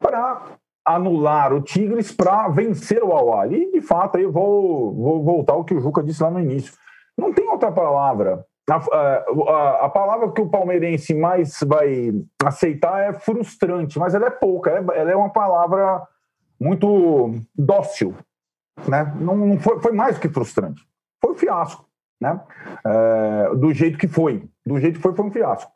[0.00, 0.42] para
[0.84, 3.64] anular o Tigres para vencer o Awali.
[3.64, 6.40] E, de fato, aí eu vou, vou voltar ao que o Juca disse lá no
[6.40, 6.72] início.
[7.16, 12.12] Não tem outra palavra a, a, a, palavra que o palmeirense mais vai
[12.44, 16.02] aceitar é frustrante, mas ela é pouca, ela é, ela é uma palavra
[16.60, 18.14] muito dócil.
[18.86, 19.12] Né?
[19.18, 20.82] Não, não foi, foi, mais do que frustrante,
[21.20, 21.86] foi um fiasco.
[22.20, 22.40] Né?
[22.84, 25.72] É, do jeito que foi, do jeito que foi, foi um fiasco.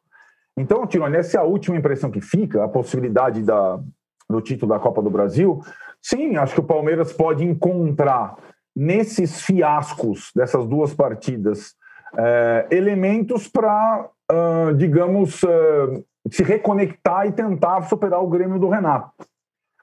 [0.56, 3.80] Então, Tirone, essa é a última impressão que fica, a possibilidade da,
[4.28, 5.62] do título da Copa do Brasil.
[6.00, 8.36] Sim, acho que o Palmeiras pode encontrar
[8.74, 11.74] nesses fiascos dessas duas partidas
[12.16, 19.12] é, elementos para, uh, digamos, uh, se reconectar e tentar superar o Grêmio do Renato.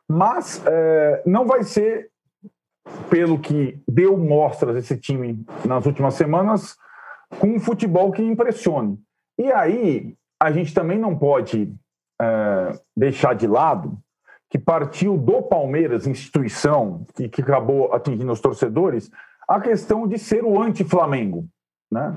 [0.07, 2.09] Mas é, não vai ser,
[3.09, 6.75] pelo que deu mostras esse time nas últimas semanas,
[7.39, 8.97] com um futebol que impressione.
[9.37, 11.71] E aí, a gente também não pode
[12.19, 13.97] é, deixar de lado
[14.49, 19.11] que partiu do Palmeiras, instituição, que, que acabou atingindo os torcedores,
[19.47, 21.47] a questão de ser o anti-Flamengo.
[21.91, 22.15] Né?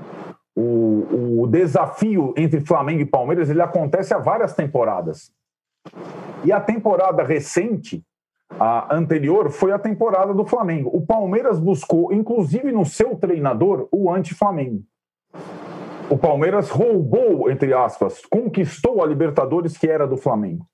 [0.55, 5.31] O, o desafio entre Flamengo e Palmeiras ele acontece há várias temporadas.
[6.45, 8.03] E a temporada recente,
[8.59, 10.89] a anterior, foi a temporada do Flamengo.
[10.93, 14.83] O Palmeiras buscou, inclusive no seu treinador, o anti-Flamengo.
[16.09, 20.67] O Palmeiras roubou, entre aspas, conquistou a Libertadores que era do Flamengo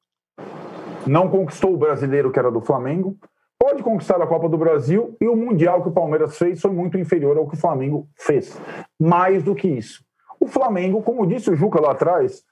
[1.10, 3.18] não conquistou o brasileiro que era do Flamengo,
[3.60, 6.98] pode conquistar a Copa do Brasil e o Mundial que o Palmeiras fez foi muito
[6.98, 8.60] inferior ao que o Flamengo fez.
[9.00, 10.04] Mais do que isso.
[10.40, 12.44] O Flamengo, como disse o Juca lá atrás,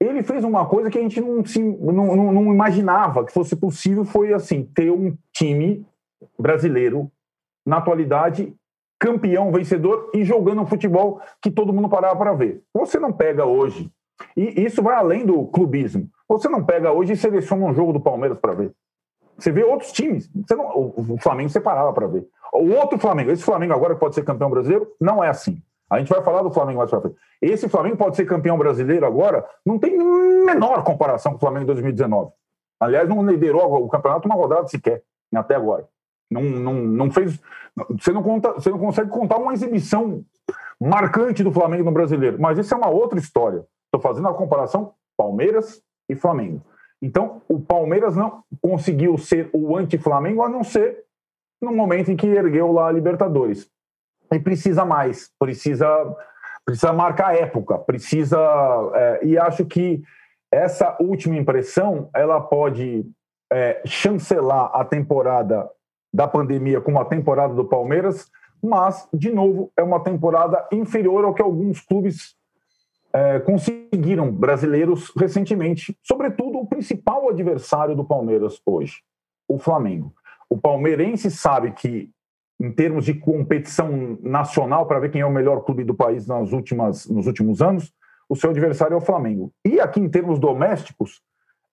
[0.00, 3.56] ele fez uma coisa que a gente não, se, não, não, não imaginava que fosse
[3.56, 5.84] possível, foi assim, ter um time
[6.38, 7.10] brasileiro,
[7.66, 8.54] na atualidade,
[8.98, 12.62] campeão, vencedor e jogando um futebol que todo mundo parava para ver.
[12.72, 13.90] Você não pega hoje,
[14.36, 16.08] e isso vai além do clubismo.
[16.28, 18.72] Você não pega hoje e seleciona um jogo do Palmeiras para ver.
[19.38, 20.28] Você vê outros times.
[20.50, 22.26] Não, o Flamengo você parava para ver.
[22.52, 25.62] O outro Flamengo, esse Flamengo agora que pode ser campeão brasileiro, não é assim.
[25.90, 27.16] A gente vai falar do Flamengo mais para frente.
[27.40, 29.96] Esse Flamengo pode ser campeão brasileiro agora, não tem
[30.44, 32.32] menor comparação com o Flamengo de 2019.
[32.80, 35.02] Aliás, não liderou o campeonato uma rodada sequer,
[35.34, 35.86] até agora.
[36.30, 37.40] Não, não, não fez.
[37.98, 40.22] Você não, conta, você não consegue contar uma exibição
[40.80, 42.38] marcante do Flamengo no brasileiro.
[42.40, 43.64] Mas isso é uma outra história.
[43.86, 46.62] Estou fazendo a comparação Palmeiras e Flamengo.
[47.00, 51.04] Então, o Palmeiras não conseguiu ser o anti-Flamengo, a não ser
[51.60, 53.70] no momento em que ergueu lá a Libertadores.
[54.32, 55.86] E precisa mais, precisa,
[56.64, 58.38] precisa marcar época, precisa.
[58.94, 60.02] É, e acho que
[60.52, 63.06] essa última impressão ela pode
[63.50, 65.68] é, chancelar a temporada
[66.12, 68.30] da pandemia como a temporada do Palmeiras,
[68.62, 72.34] mas, de novo, é uma temporada inferior ao que alguns clubes
[73.12, 79.02] é, conseguiram brasileiros recentemente, sobretudo o principal adversário do Palmeiras hoje,
[79.48, 80.12] o Flamengo.
[80.48, 82.10] O palmeirense sabe que,
[82.60, 86.52] em termos de competição nacional, para ver quem é o melhor clube do país nas
[86.52, 87.92] últimas, nos últimos anos,
[88.28, 89.52] o seu adversário é o Flamengo.
[89.64, 91.22] E aqui, em termos domésticos,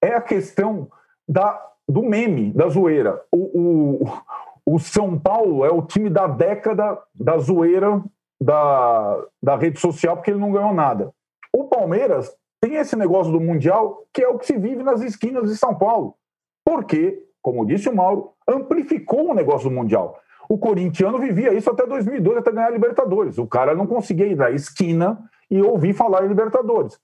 [0.01, 0.89] é a questão
[1.27, 3.21] da, do meme, da zoeira.
[3.31, 8.01] O, o, o São Paulo é o time da década da zoeira
[8.39, 11.11] da, da rede social, porque ele não ganhou nada.
[11.55, 15.49] O Palmeiras tem esse negócio do Mundial que é o que se vive nas esquinas
[15.49, 16.15] de São Paulo.
[16.65, 20.19] Porque, como disse o Mauro, amplificou o negócio do Mundial.
[20.49, 23.37] O corintiano vivia isso até 2002, até ganhar a Libertadores.
[23.37, 25.17] O cara não conseguia ir da esquina
[25.49, 26.99] e ouvir falar em Libertadores.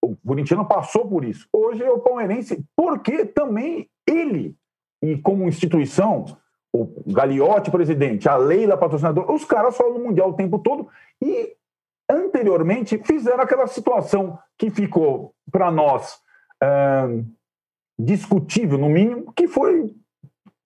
[0.00, 1.48] O corintiano passou por isso.
[1.52, 4.54] Hoje é o palmeirense, porque também ele,
[5.02, 6.26] e como instituição,
[6.72, 10.86] o Gagliotti presidente, a Leila patrocinador, os caras falam do Mundial o tempo todo
[11.20, 11.56] e
[12.08, 16.18] anteriormente fizeram aquela situação que ficou para nós
[16.62, 17.08] é,
[17.98, 19.94] discutível, no mínimo, que foi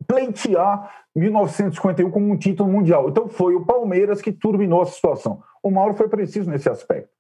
[0.07, 3.09] pleitear 1951 como um título mundial.
[3.09, 5.42] Então foi o Palmeiras que turbinou a situação.
[5.62, 7.11] O Mauro foi preciso nesse aspecto.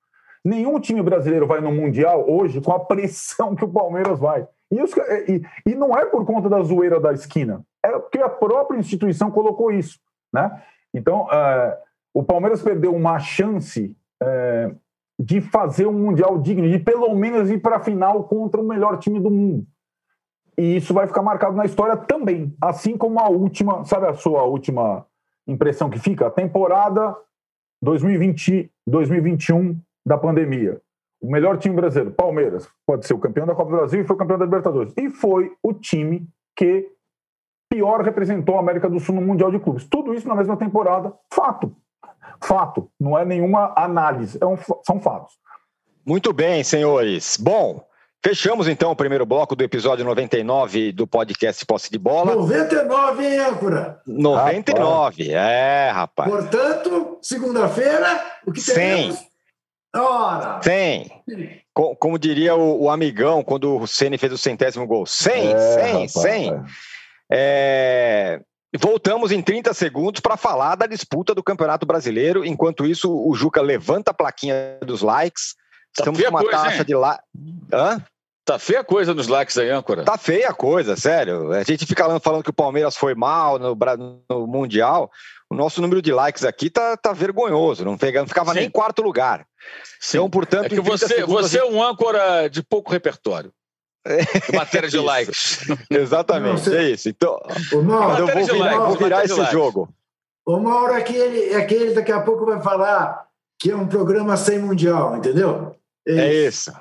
[0.44, 4.46] Nenhum time brasileiro vai no Mundial hoje com a pressão que o Palmeiras vai.
[4.70, 4.90] E, os,
[5.28, 9.30] e, e não é por conta da zoeira da esquina, é porque a própria instituição
[9.30, 9.98] colocou isso.
[10.32, 10.62] Né?
[10.94, 11.78] Então, é,
[12.14, 14.74] o Palmeiras perdeu uma chance é,
[15.18, 18.98] de fazer um Mundial digno, de pelo menos ir para a final contra o melhor
[18.98, 19.66] time do mundo.
[20.56, 24.42] E isso vai ficar marcado na história também, assim como a última, sabe a sua
[24.44, 25.06] última
[25.46, 26.26] impressão que fica?
[26.26, 27.16] A temporada
[27.82, 30.80] 2020, 2021 da pandemia.
[31.20, 34.16] O melhor time brasileiro, Palmeiras, pode ser o campeão da Copa do Brasil e foi
[34.16, 34.92] o campeão da Libertadores.
[34.96, 36.90] E foi o time que
[37.70, 39.84] pior representou a América do Sul no Mundial de Clubes.
[39.84, 41.74] Tudo isso na mesma temporada, fato.
[42.42, 45.34] Fato, não é nenhuma análise, é um, são fatos.
[46.04, 47.36] Muito bem, senhores.
[47.36, 47.84] Bom,
[48.24, 52.34] fechamos então o primeiro bloco do episódio 99 do podcast Posse de Bola.
[52.34, 54.00] 99, hein, âncora?
[54.06, 55.28] 99, rapaz.
[55.28, 56.30] é, rapaz.
[56.30, 59.16] Portanto, segunda-feira, o que teremos?
[59.16, 59.30] 100.
[59.96, 60.60] Ora.
[60.62, 61.22] 100.
[61.74, 65.04] Como, como diria o, o, amigão quando o Ceni fez o centésimo gol.
[65.04, 66.62] 100, é, 100, 100.
[67.30, 68.40] É.
[68.78, 72.44] Voltamos em 30 segundos para falar da disputa do Campeonato Brasileiro.
[72.44, 75.54] Enquanto isso, o Juca levanta a plaquinha dos likes.
[75.94, 76.84] Tá Estamos com uma coisa, taxa hein?
[76.84, 77.20] de lá.
[77.72, 78.00] Hã?
[78.44, 80.04] Tá feia a coisa nos likes aí, âncora.
[80.04, 81.52] Tá feia a coisa, sério.
[81.52, 83.76] A gente fica falando que o Palmeiras foi mal no,
[84.28, 85.10] no Mundial.
[85.48, 87.84] O nosso número de likes aqui tá, tá vergonhoso.
[87.84, 88.58] Não, pega, não ficava Sim.
[88.58, 89.46] nem em quarto lugar.
[90.00, 90.18] Sim.
[90.18, 90.66] Então, portanto.
[90.66, 93.52] É que você, você é um âncora de pouco repertório.
[94.54, 95.60] Matéria de likes.
[95.90, 97.08] Exatamente, Não, é isso.
[97.08, 97.40] Então,
[97.72, 99.88] o Mauro, eu vou virar, vou virar esse jogo.
[100.46, 103.26] O Mauro é aquele, é aquele daqui a pouco vai falar
[103.58, 105.76] que é um programa sem mundial, entendeu?
[106.06, 106.72] É, é isso.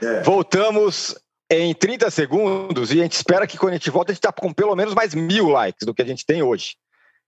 [0.00, 0.22] É.
[0.22, 1.16] Voltamos
[1.50, 4.32] em 30 segundos e a gente espera que quando a gente volta a gente está
[4.32, 6.76] com pelo menos mais mil likes do que a gente tem hoje,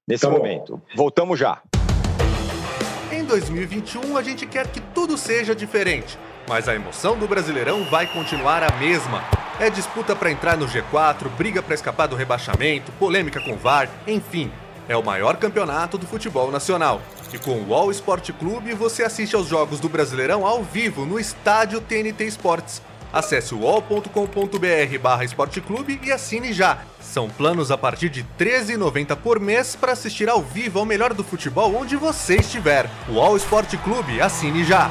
[0.07, 0.81] nesse tá momento.
[0.95, 1.61] Voltamos já.
[3.11, 6.17] Em 2021 a gente quer que tudo seja diferente,
[6.53, 9.25] mas a emoção do Brasileirão vai continuar a mesma.
[9.59, 14.53] É disputa para entrar no G4, briga para escapar do rebaixamento, polêmica com VAR, enfim.
[14.87, 17.01] É o maior campeonato do futebol nacional.
[17.33, 21.19] E com o All Sport Clube você assiste aos jogos do Brasileirão ao vivo no
[21.19, 26.79] estádio TNT Sports Acesse wall.com.br barra esporteclube e assine já.
[26.99, 31.13] São planos a partir de R$ 13,90 por mês para assistir ao vivo ao melhor
[31.13, 32.89] do futebol onde você estiver.
[33.09, 34.91] O All Sport Clube, assine já.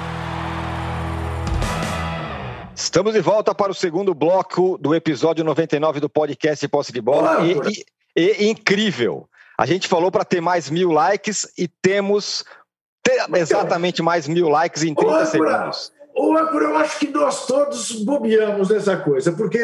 [2.82, 7.46] Estamos de volta para o segundo bloco do episódio 99 do podcast Posse de Bola.
[7.46, 9.30] E, e, e incrível!
[9.56, 12.44] A gente falou para ter mais mil likes e temos
[13.36, 15.94] exatamente mais mil likes em 30 segundos.
[16.16, 19.64] Ou eu acho que nós todos bobeamos nessa coisa, porque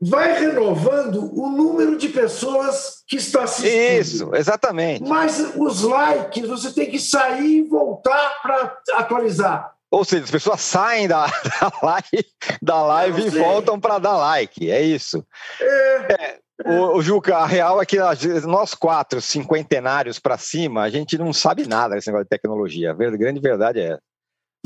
[0.00, 4.00] vai renovando o número de pessoas que está assistindo.
[4.00, 5.08] Isso, exatamente.
[5.08, 9.72] Mas os likes, você tem que sair e voltar para atualizar.
[9.90, 11.26] Ou seja, as pessoas saem da,
[11.60, 12.26] da live,
[12.62, 14.70] da live e voltam para dar like.
[14.70, 15.24] É isso.
[15.60, 16.12] É.
[16.12, 17.98] é o, o, Juca, a real é que
[18.46, 22.92] nós quatro, cinquentenários para cima, a gente não sabe nada desse negócio de tecnologia.
[22.92, 24.09] A grande verdade é essa.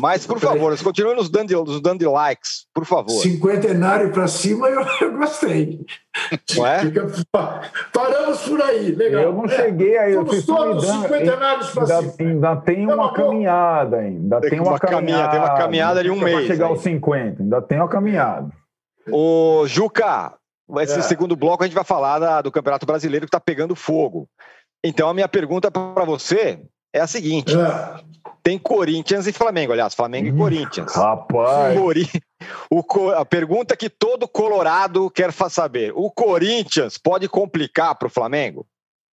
[0.01, 3.21] Mas, por favor, continue nos dando, nos dando likes, por favor.
[3.23, 5.87] Cinquentenário para cima, eu, eu, gostei.
[6.57, 6.81] Não é?
[6.81, 7.07] Fica,
[7.93, 9.23] paramos por aí, legal.
[9.23, 10.15] Eu não cheguei aí.
[10.15, 12.15] Somos todos dando, cinquentenários para cima.
[12.19, 14.41] Ainda tem uma caminhada ainda.
[14.41, 15.31] Tem, tem uma, uma caminhada.
[15.31, 16.39] Tem uma caminhada de um mês.
[16.39, 16.73] Para chegar aí.
[16.73, 18.49] aos 50, ainda tem uma caminhada.
[19.13, 20.35] Ô, Juca,
[20.81, 21.03] esse é.
[21.03, 24.29] segundo bloco a gente vai falar da, do Campeonato Brasileiro que está pegando fogo.
[24.85, 26.61] Então, a minha pergunta para você
[26.93, 28.01] é a seguinte: é.
[28.45, 30.95] Tem Corinthians e Flamengo, aliás, Flamengo e Corinthians.
[30.95, 31.75] Rapaz!
[32.71, 38.67] O, a pergunta que todo Colorado quer saber: o Corinthians pode complicar para o Flamengo?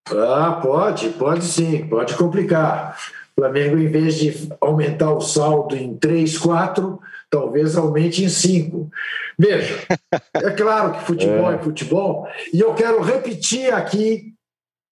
[0.09, 2.97] Ah, pode, pode sim, pode complicar.
[3.37, 8.91] O Flamengo, em vez de aumentar o saldo em 3, 4, talvez aumente em 5.
[9.39, 9.79] Veja,
[10.35, 11.55] é claro que futebol é.
[11.55, 14.33] é futebol, e eu quero repetir aqui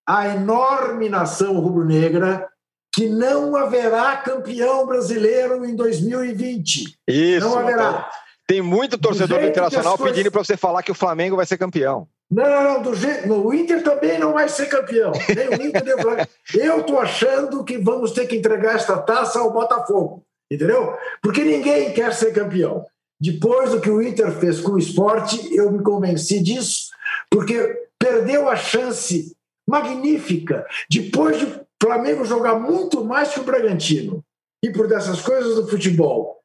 [0.07, 2.47] a enorme nação rubro-negra
[2.93, 6.97] que não haverá campeão brasileiro em 2020.
[7.07, 7.47] Isso.
[7.47, 8.09] Não haverá.
[8.47, 10.15] Tem muito torcedor do Internacional coisas...
[10.15, 12.07] pedindo para você falar que o Flamengo vai ser campeão.
[12.31, 15.11] Não, não, não, do jeito, o Inter também não vai ser campeão.
[15.35, 16.29] Nem o Inter nem o Flamengo.
[16.53, 20.95] Eu estou achando que vamos ter que entregar esta taça ao Botafogo, entendeu?
[21.21, 22.85] Porque ninguém quer ser campeão.
[23.19, 26.89] Depois do que o Inter fez com o esporte, eu me convenci disso,
[27.29, 29.35] porque perdeu a chance
[29.67, 34.23] magnífica, depois de Flamengo jogar muito mais que o Bragantino
[34.63, 36.39] e por dessas coisas do futebol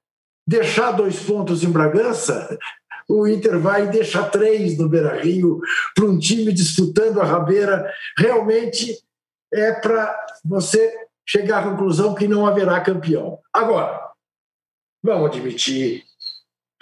[0.46, 2.58] deixar dois pontos em Bragança,
[3.08, 5.60] o Inter vai deixar três no Beira Rio
[5.94, 7.92] para um time disputando a rabeira.
[8.16, 9.02] Realmente
[9.52, 13.38] é para você chegar à conclusão que não haverá campeão.
[13.52, 14.10] Agora,
[15.02, 16.04] vamos admitir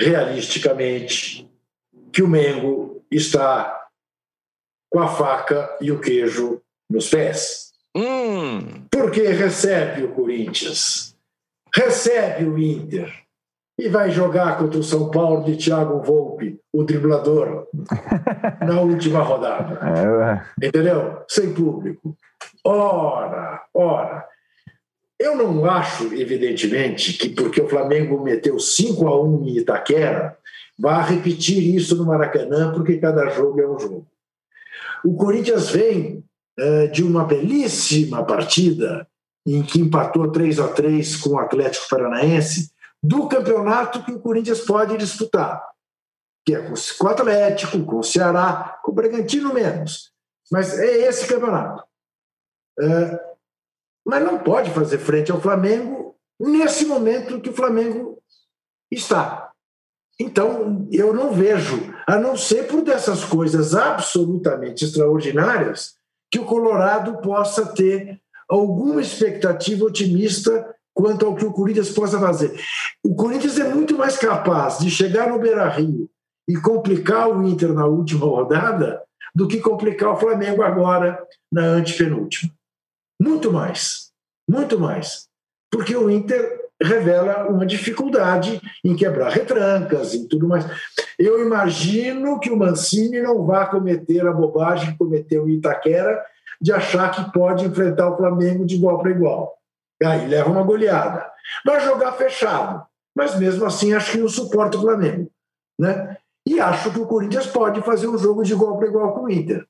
[0.01, 1.49] realisticamente
[2.13, 3.81] que o Mengo está
[4.91, 6.61] com a faca e o queijo
[6.91, 7.72] nos pés.
[7.97, 8.87] Hum.
[8.91, 11.15] Porque recebe o Corinthians,
[11.75, 13.13] recebe o Inter
[13.79, 17.67] e vai jogar contra o São Paulo de Thiago Volpe, o driblador,
[18.67, 19.81] na última rodada.
[20.59, 21.23] É, Entendeu?
[21.29, 22.17] Sem público.
[22.65, 24.27] Ora, ora.
[25.19, 30.37] Eu não acho, evidentemente, que porque o Flamengo meteu 5 a 1 em Itaquera,
[30.79, 34.07] vá repetir isso no Maracanã, porque cada jogo é um jogo.
[35.05, 36.25] O Corinthians vem
[36.59, 39.09] é, de uma belíssima partida
[39.47, 42.71] em que empatou 3 a 3 com o Atlético Paranaense
[43.03, 45.63] do campeonato que o Corinthians pode disputar,
[46.47, 50.13] que é com o Atlético, com o Ceará, com o Bragantino menos.
[50.51, 51.83] Mas é esse campeonato.
[52.79, 53.21] É,
[54.07, 58.23] mas não pode fazer frente ao Flamengo nesse momento que o Flamengo
[58.91, 59.51] está.
[60.21, 65.97] Então, eu não vejo, a não ser por dessas coisas absolutamente extraordinárias,
[66.33, 68.19] que o Colorado possa ter
[68.49, 72.59] alguma expectativa otimista quanto ao que o Corinthians possa fazer.
[73.05, 76.09] O Corinthians é muito mais capaz de chegar no Beira-Rio
[76.49, 79.03] e complicar o Inter na última rodada
[79.35, 81.23] do que complicar o Flamengo agora
[81.53, 82.51] na antepenúltima.
[83.21, 84.11] Muito mais,
[84.49, 85.29] muito mais.
[85.71, 90.67] Porque o Inter revela uma dificuldade em quebrar retrancas e tudo mais.
[91.19, 96.23] Eu imagino que o Mancini não vá cometer a bobagem que cometeu em Itaquera
[96.61, 99.55] de achar que pode enfrentar o Flamengo de igual para igual.
[100.03, 101.27] Aí leva uma goleada.
[101.65, 105.31] Vai jogar fechado, mas mesmo assim acho que não suporta o Flamengo.
[105.79, 106.17] Né?
[106.47, 109.31] E acho que o Corinthians pode fazer um jogo de igual para igual com o
[109.31, 109.65] Inter.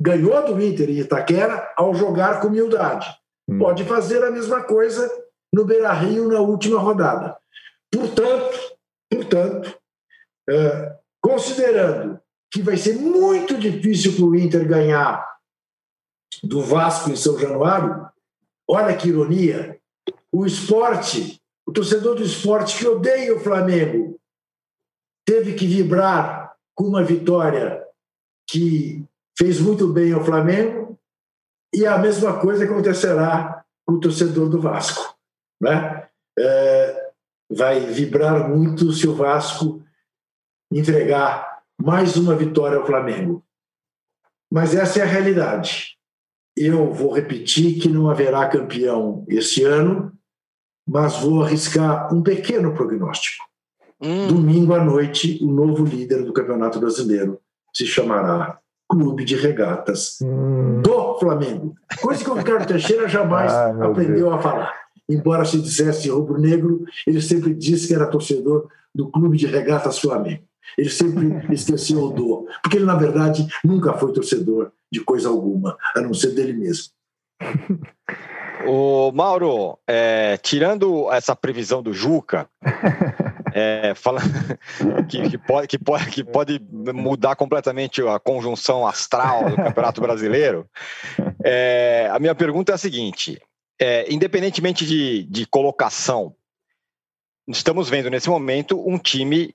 [0.00, 3.06] Ganhou do Inter em Itaquera ao jogar com humildade.
[3.48, 3.58] Hum.
[3.58, 5.10] Pode fazer a mesma coisa
[5.52, 7.36] no Beira Rio na última rodada.
[7.92, 8.76] Portanto,
[9.10, 9.80] portanto
[10.48, 12.20] é, considerando
[12.52, 15.28] que vai ser muito difícil para o Inter ganhar
[16.42, 18.08] do Vasco em São Januário,
[18.68, 19.80] olha que ironia,
[20.32, 24.18] o esporte, o torcedor do esporte que odeia o Flamengo,
[25.24, 27.84] teve que vibrar com uma vitória
[28.48, 29.04] que
[29.38, 30.98] fez muito bem ao Flamengo,
[31.72, 35.16] e a mesma coisa acontecerá com o torcedor do Vasco.
[35.60, 36.08] Né?
[36.38, 37.10] É,
[37.50, 39.82] vai vibrar muito se o Vasco
[40.72, 43.44] entregar mais uma vitória ao Flamengo.
[44.50, 45.96] Mas essa é a realidade.
[46.56, 50.12] Eu vou repetir que não haverá campeão esse ano,
[50.86, 53.44] mas vou arriscar um pequeno prognóstico.
[54.00, 54.28] Hum.
[54.28, 57.40] Domingo à noite, o novo líder do Campeonato Brasileiro
[57.72, 58.58] se chamará
[58.88, 60.82] Clube de Regatas hum.
[60.82, 61.74] do Flamengo.
[62.00, 64.34] Coisa que o Ricardo Teixeira jamais ah, aprendeu Deus.
[64.34, 64.79] a falar.
[65.10, 70.44] Embora se dissesse rubro-negro, ele sempre disse que era torcedor do Clube de Regatas Flamengo.
[70.78, 75.76] Ele sempre esqueceu o do, porque ele, na verdade, nunca foi torcedor de coisa alguma,
[75.94, 76.90] a não ser dele mesmo.
[78.66, 82.48] O Mauro, é, tirando essa previsão do Juca,
[83.54, 84.20] é, fala,
[85.08, 90.66] que, que, pode, que, pode, que pode mudar completamente a conjunção astral do Campeonato Brasileiro,
[91.42, 93.40] é, a minha pergunta é a seguinte:
[93.80, 96.36] é, independentemente de, de colocação,
[97.48, 99.54] estamos vendo nesse momento um time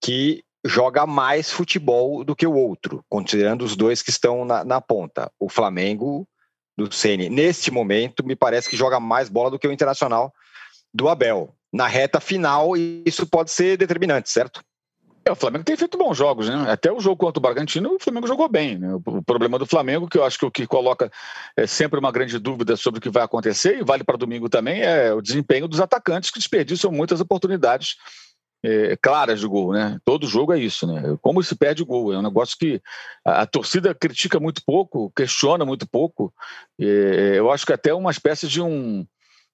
[0.00, 4.80] que joga mais futebol do que o outro, considerando os dois que estão na, na
[4.80, 5.32] ponta.
[5.40, 6.28] O Flamengo
[6.76, 10.32] do Ceni, neste momento, me parece que joga mais bola do que o Internacional
[10.92, 11.54] do Abel.
[11.72, 14.62] Na reta final, isso pode ser determinante, certo?
[15.24, 16.70] É, o Flamengo tem feito bons jogos, né?
[16.70, 18.78] Até o jogo contra o Bragantino, o Flamengo jogou bem.
[18.78, 18.94] Né?
[18.94, 21.10] O problema do Flamengo, que eu acho que o que coloca
[21.56, 24.82] é sempre uma grande dúvida sobre o que vai acontecer, e vale para domingo também,
[24.82, 27.96] é o desempenho dos atacantes que desperdiçam muitas oportunidades
[28.64, 29.98] é, claras de gol, né?
[30.04, 31.16] Todo jogo é isso, né?
[31.20, 32.12] Como se perde gol?
[32.12, 32.80] É um negócio que
[33.24, 36.32] a, a torcida critica muito pouco, questiona muito pouco.
[36.80, 39.06] É, eu acho que até uma espécie de um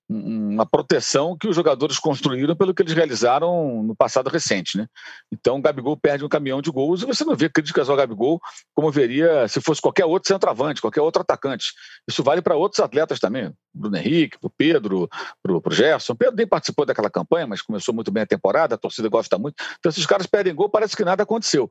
[0.09, 4.87] uma proteção que os jogadores construíram pelo que eles realizaram no passado recente, né?
[5.31, 8.41] Então o Gabigol perde um caminhão de gols e você não vê críticas ao Gabigol
[8.75, 11.73] como veria se fosse qualquer outro centroavante, qualquer outro atacante.
[12.09, 15.09] Isso vale para outros atletas também, Bruno Henrique, para o Pedro,
[15.43, 16.15] para o Gerson.
[16.15, 19.39] O Pedro nem participou daquela campanha, mas começou muito bem a temporada, a torcida gosta
[19.39, 19.57] muito.
[19.79, 21.71] Então esses caras perdem gol, parece que nada aconteceu.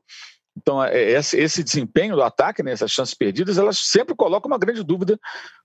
[0.60, 4.82] Então, é, esse, desempenho do ataque, né, essas chances perdidas, elas sempre colocam uma grande
[4.82, 5.18] dúvida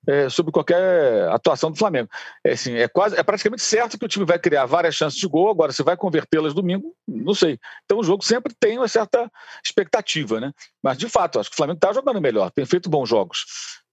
[0.08, 2.08] é, sobre qualquer atuação do Flamengo.
[2.44, 5.28] É, assim, é, quase, é praticamente certo que o time vai criar várias chances de
[5.28, 7.60] gol, agora, se vai convertê-las domingo, não sei.
[7.86, 9.30] Então, o jogo sempre tem uma certa
[9.66, 10.52] expectativa, né?
[10.82, 13.46] Mas, de fato, acho que o Flamengo está jogando melhor, tem feito bons jogos,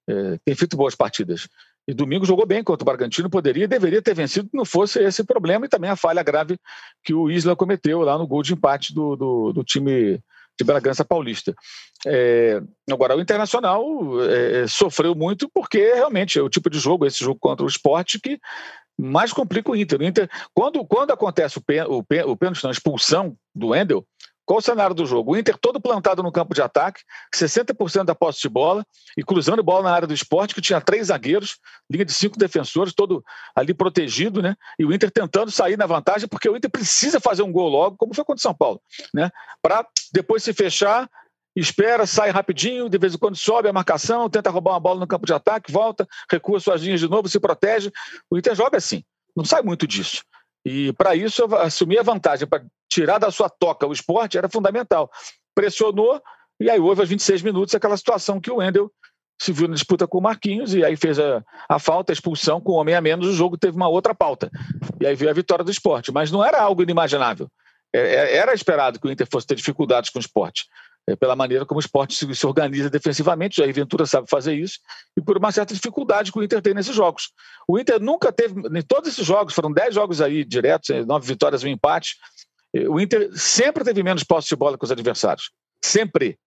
[0.08, 1.48] é, tem feito boas partidas.
[1.88, 5.24] E domingo jogou bem contra o Bragantino, poderia e deveria ter vencido, não fosse esse
[5.24, 6.58] problema e também a falha grave
[7.02, 10.22] que o Isla cometeu lá no gol de empate do, do, do time
[10.60, 11.54] de Bragança Paulista.
[12.06, 13.82] É, agora, o Internacional
[14.22, 18.20] é, sofreu muito porque realmente é o tipo de jogo, esse jogo contra o esporte,
[18.20, 18.38] que
[18.98, 20.00] mais complica o Inter.
[20.00, 24.04] O Inter quando, quando acontece o, o, o pênalti, a expulsão do Wendel,
[24.50, 25.30] qual o cenário do jogo?
[25.30, 28.84] O Inter todo plantado no campo de ataque, 60% da posse de bola
[29.16, 31.56] e cruzando bola na área do esporte, que tinha três zagueiros,
[31.88, 33.24] linha de cinco defensores, todo
[33.54, 34.56] ali protegido, né?
[34.76, 37.96] E o Inter tentando sair na vantagem, porque o Inter precisa fazer um gol logo,
[37.96, 38.82] como foi contra o São Paulo,
[39.14, 39.30] né?
[39.62, 41.08] Para depois se fechar,
[41.54, 45.06] espera, sai rapidinho, de vez em quando sobe a marcação, tenta roubar uma bola no
[45.06, 47.92] campo de ataque, volta, recua suas linhas de novo, se protege.
[48.28, 49.04] O Inter joga assim,
[49.36, 50.24] não sai muito disso.
[50.64, 55.10] E para isso, assumir a vantagem, para tirar da sua toca o esporte, era fundamental.
[55.54, 56.20] Pressionou,
[56.60, 58.90] e aí houve aos 26 minutos aquela situação que o Wendel
[59.40, 62.60] se viu na disputa com o Marquinhos, e aí fez a, a falta, a expulsão,
[62.60, 64.50] com o homem a menos, o jogo teve uma outra pauta.
[65.00, 66.12] E aí veio a vitória do esporte.
[66.12, 67.48] Mas não era algo inimaginável.
[67.90, 70.66] É, é, era esperado que o Inter fosse ter dificuldades com o esporte.
[71.08, 74.78] É, pela maneira como o esporte se, organiza defensivamente, o Jair Ventura sabe fazer isso,
[75.16, 77.30] e por uma certa dificuldade que o Inter tem nesses jogos.
[77.66, 81.62] O Inter nunca teve, em todos esses jogos, foram 10 jogos aí diretos, nove vitórias
[81.62, 82.16] e um empate,
[82.88, 85.50] o Inter sempre teve menos posse de bola que os adversários.
[85.84, 86.38] Sempre.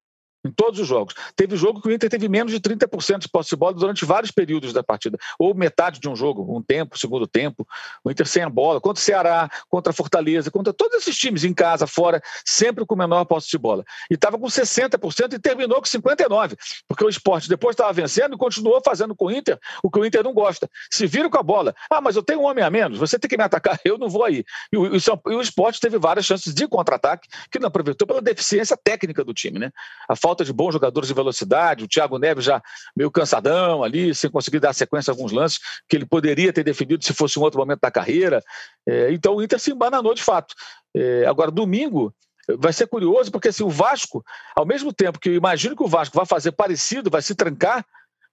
[0.46, 1.14] Em todos os jogos.
[1.36, 4.32] Teve jogo que o Inter teve menos de 30% de posse de bola durante vários
[4.32, 7.68] períodos da partida, ou metade de um jogo, um tempo, segundo tempo.
[8.04, 11.44] O Inter sem a bola, contra o Ceará, contra a Fortaleza, contra todos esses times
[11.44, 13.84] em casa, fora, sempre com menor posse de bola.
[14.10, 18.38] E estava com 60% e terminou com 59%, porque o esporte depois estava vencendo e
[18.38, 20.70] continuou fazendo com o Inter o que o Inter não gosta.
[20.89, 23.30] Se viram com a bola, ah, mas eu tenho um homem a menos, você tem
[23.30, 24.44] que me atacar, eu não vou aí.
[24.72, 28.78] E o, e o esporte teve várias chances de contra-ataque, que não aproveitou pela deficiência
[28.78, 29.72] técnica do time, né?
[30.08, 32.62] A falta falta de bons jogadores de velocidade, o Thiago Neves já
[32.96, 37.04] meio cansadão ali, sem conseguir dar sequência a alguns lances que ele poderia ter defendido
[37.04, 38.44] se fosse um outro momento da carreira.
[38.88, 40.56] É, então o Inter se embananou de fato.
[40.96, 42.14] É, agora, domingo,
[42.58, 44.24] vai ser curioso, porque assim, o Vasco,
[44.56, 47.86] ao mesmo tempo que eu imagino que o Vasco vai fazer parecido, vai se trancar,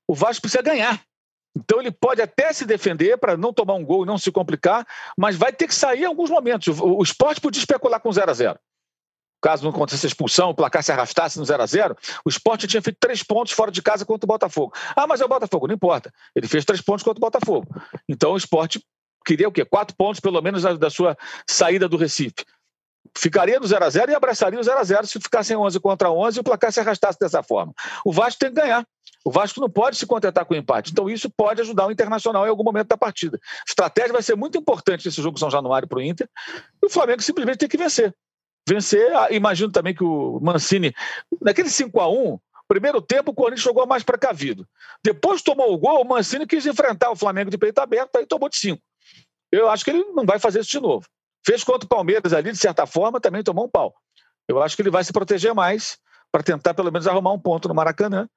[0.08, 1.00] o Vasco precisa ganhar.
[1.54, 4.86] Então ele pode até se defender para não tomar um gol e não se complicar,
[5.18, 6.68] mas vai ter que sair em alguns momentos.
[6.80, 8.58] O, o esporte podia especular com 0 a 0
[9.40, 12.66] caso não acontecesse a expulsão, o placar se arrastasse no 0 a 0 o esporte
[12.66, 14.72] tinha feito três pontos fora de casa contra o Botafogo.
[14.94, 16.12] Ah, mas é o Botafogo, não importa.
[16.34, 17.66] Ele fez três pontos contra o Botafogo.
[18.08, 18.84] Então o esporte
[19.24, 19.64] queria o quê?
[19.64, 21.16] Quatro pontos, pelo menos, da sua
[21.46, 22.44] saída do Recife.
[23.16, 26.10] Ficaria no 0 a 0 e abraçaria o 0 a 0 se ficassem 11 contra
[26.10, 27.72] 11 e o placar se arrastasse dessa forma.
[28.04, 28.86] O Vasco tem que ganhar.
[29.24, 30.92] O Vasco não pode se contentar com o empate.
[30.92, 33.38] Então, isso pode ajudar o Internacional em algum momento da partida.
[33.42, 36.28] A estratégia vai ser muito importante nesse jogo São Januário para o Inter.
[36.82, 38.14] E o Flamengo simplesmente tem que vencer
[38.68, 39.14] vencer.
[39.16, 40.94] Ah, imagino também que o Mancini,
[41.40, 42.38] naquele 5 a 1
[42.70, 44.64] primeiro tempo o Corinthians jogou mais precavido.
[45.02, 48.48] Depois tomou o gol, o Mancini quis enfrentar o Flamengo de peito aberto, aí tomou
[48.48, 48.80] de 5.
[49.50, 51.04] Eu acho que ele não vai fazer isso de novo.
[51.44, 53.92] Fez contra o Palmeiras ali, de certa forma, também tomou um pau.
[54.46, 55.98] Eu acho que ele vai se proteger mais
[56.30, 58.28] para tentar pelo menos arrumar um ponto no Maracanã.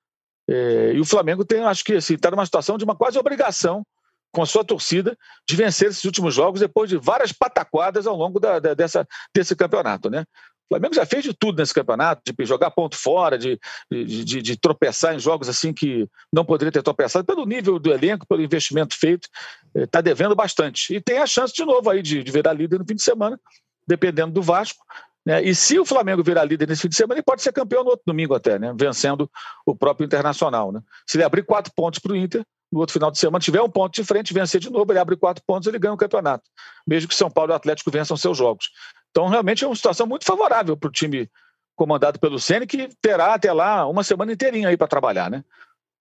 [0.49, 3.85] É, e o Flamengo tem, acho que está assim, numa situação de uma quase obrigação
[4.33, 5.15] com a sua torcida
[5.47, 9.55] de vencer esses últimos jogos depois de várias pataquadas ao longo da, da, dessa, desse
[9.55, 10.25] campeonato, né?
[10.65, 13.59] O Flamengo já fez de tudo nesse campeonato, de jogar ponto fora, de,
[13.91, 17.93] de, de, de tropeçar em jogos assim que não poderia ter tropeçado, pelo nível do
[17.93, 19.29] elenco, pelo investimento feito,
[19.75, 20.95] está eh, devendo bastante.
[20.95, 23.39] E tem a chance de novo aí de, de virar líder no fim de semana,
[23.87, 24.83] dependendo do Vasco.
[25.25, 25.43] Né?
[25.43, 27.91] E se o Flamengo virar líder nesse fim de semana, ele pode ser campeão no
[27.91, 28.73] outro domingo até, né?
[28.75, 29.29] vencendo
[29.65, 30.71] o próprio Internacional.
[30.71, 30.81] Né?
[31.05, 32.43] Se ele abrir quatro pontos para o Inter,
[32.73, 35.15] no outro final de semana tiver um ponto de frente, vencer de novo, ele abre
[35.15, 36.43] quatro pontos, ele ganha o campeonato,
[36.87, 38.71] mesmo que São Paulo e Atlético vençam seus jogos.
[39.11, 41.29] Então, realmente é uma situação muito favorável para o time
[41.75, 45.43] comandado pelo Ceni que terá até lá uma semana inteirinha aí para trabalhar, né?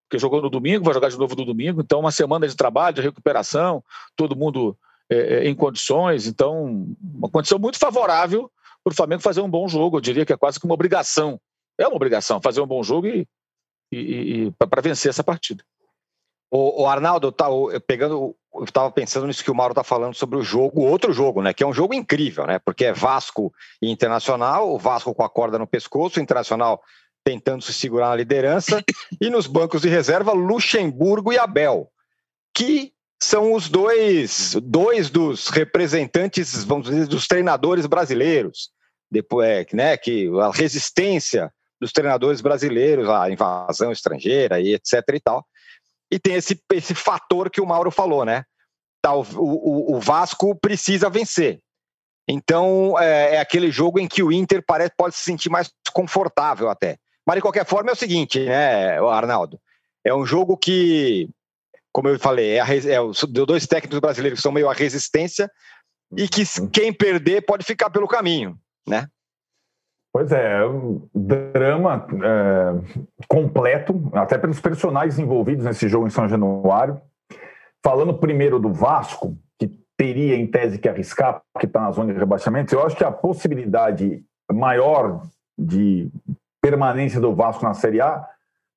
[0.08, 2.96] Porque jogou no domingo, vai jogar de novo no domingo, então uma semana de trabalho,
[2.96, 3.84] de recuperação,
[4.16, 4.76] todo mundo
[5.10, 8.50] é, é em condições, então uma condição muito favorável
[8.82, 9.98] para o Flamengo fazer um bom jogo.
[9.98, 11.38] Eu diria que é quase que uma obrigação,
[11.78, 13.28] é uma obrigação fazer um bom jogo e,
[13.92, 15.62] e, e para vencer essa partida.
[16.54, 20.14] O, o Arnaldo, tá, eu pegando, eu estava pensando nisso que o Mauro está falando
[20.14, 21.54] sobre o jogo, outro jogo, né?
[21.54, 22.58] Que é um jogo incrível, né?
[22.58, 23.50] Porque é Vasco
[23.80, 26.82] e Internacional, o Vasco com a corda no pescoço, o Internacional
[27.24, 28.84] tentando se segurar na liderança,
[29.18, 31.90] e nos bancos de reserva, Luxemburgo e Abel,
[32.54, 32.92] que
[33.22, 38.68] são os dois, dois dos representantes, vamos dizer, dos treinadores brasileiros.
[39.10, 41.50] Depois, é, né, que a resistência
[41.80, 45.46] dos treinadores brasileiros à invasão estrangeira e etc e tal
[46.12, 48.44] e tem esse, esse fator que o Mauro falou, né?
[49.00, 51.58] Tá, o, o, o Vasco precisa vencer.
[52.28, 56.68] Então é, é, aquele jogo em que o Inter parece, pode se sentir mais confortável
[56.68, 56.98] até.
[57.26, 59.58] Mas de qualquer forma é o seguinte, né, Arnaldo?
[60.04, 61.30] É um jogo que,
[61.90, 65.50] como eu falei, é, a, é os dois técnicos brasileiros que são meio a resistência
[66.14, 66.68] e que uhum.
[66.68, 69.06] quem perder pode ficar pelo caminho, né?
[70.12, 70.60] Pois é,
[71.14, 77.00] drama é, completo, até pelos personagens envolvidos nesse jogo em São Januário.
[77.82, 82.18] Falando primeiro do Vasco, que teria em tese que arriscar, porque está na zona de
[82.18, 85.22] rebaixamento, eu acho que a possibilidade maior
[85.58, 86.10] de
[86.60, 88.28] permanência do Vasco na Série A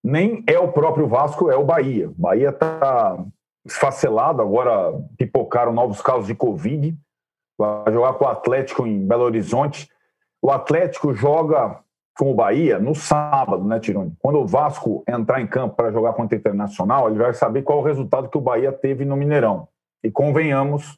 [0.02, 2.10] nem é o próprio Vasco, é o Bahia.
[2.10, 3.18] O Bahia está
[3.66, 6.96] esfacelado, agora pipocaram novos casos de Covid,
[7.58, 9.90] vai jogar com o Atlético em Belo Horizonte
[10.42, 11.80] o Atlético joga
[12.18, 14.14] com o Bahia no sábado, né, Tironi?
[14.20, 17.80] Quando o Vasco entrar em campo para jogar contra o Internacional, ele vai saber qual
[17.80, 19.68] o resultado que o Bahia teve no Mineirão.
[20.04, 20.98] E convenhamos,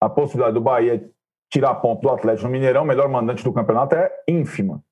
[0.00, 1.10] a possibilidade do Bahia
[1.50, 4.82] tirar ponto do Atlético no Mineirão, melhor mandante do campeonato, é ínfima.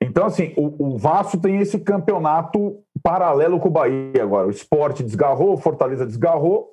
[0.00, 4.46] Então, assim, o, o Vasco tem esse campeonato paralelo com o Bahia agora.
[4.46, 6.72] O esporte desgarrou, o Fortaleza desgarrou.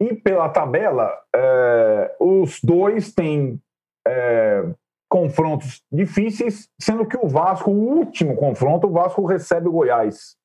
[0.00, 3.60] E pela tabela, é, os dois têm
[4.06, 4.64] é,
[5.10, 10.36] confrontos difíceis, sendo que o Vasco, o último confronto, o Vasco recebe o Goiás,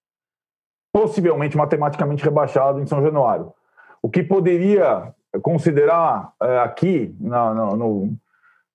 [0.92, 3.54] possivelmente matematicamente rebaixado em São Januário.
[4.02, 8.18] O que poderia considerar é, aqui, na, na, no,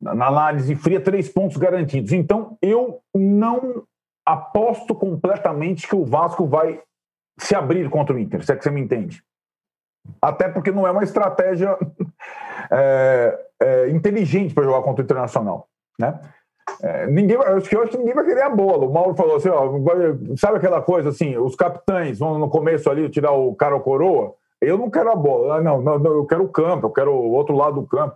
[0.00, 2.12] na análise fria, três pontos garantidos.
[2.12, 3.84] Então, eu não
[4.24, 6.80] aposto completamente que o Vasco vai
[7.38, 9.22] se abrir contra o Inter, se é que você me entende.
[10.20, 11.76] Até porque não é uma estratégia
[12.70, 15.68] é, é, inteligente para jogar contra o Internacional,
[16.00, 16.18] né?
[16.82, 18.86] É, ninguém, eu acho que ninguém vai querer a bola.
[18.86, 19.70] O Mauro falou assim: ó,
[20.36, 24.34] sabe aquela coisa assim, os capitães vão no começo ali tirar o cara ou coroa?
[24.60, 27.12] Eu não quero a bola, ah, não, não, não, eu quero o campo, eu quero
[27.12, 28.14] o outro lado do campo.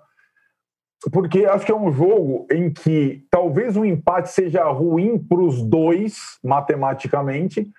[1.11, 5.63] Porque acho que é um jogo em que talvez o empate seja ruim para os
[5.63, 7.71] dois, matematicamente,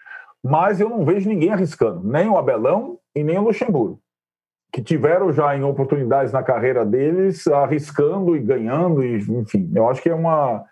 [0.44, 4.00] mas eu não vejo ninguém arriscando, nem o Abelão e nem o Luxemburgo,
[4.76, 10.02] que tiveram já em oportunidades na carreira deles arriscando e ganhando, e, enfim, eu acho
[10.02, 10.66] que é uma.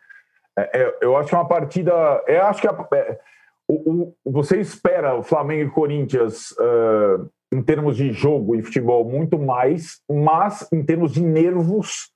[0.59, 1.93] É, é eu acho que é uma partida.
[2.27, 3.19] É, acho que é,
[3.65, 9.05] o, o, você espera o Flamengo e Corinthians uh, em termos de jogo e futebol
[9.05, 12.11] muito mais, mas em termos de nervos,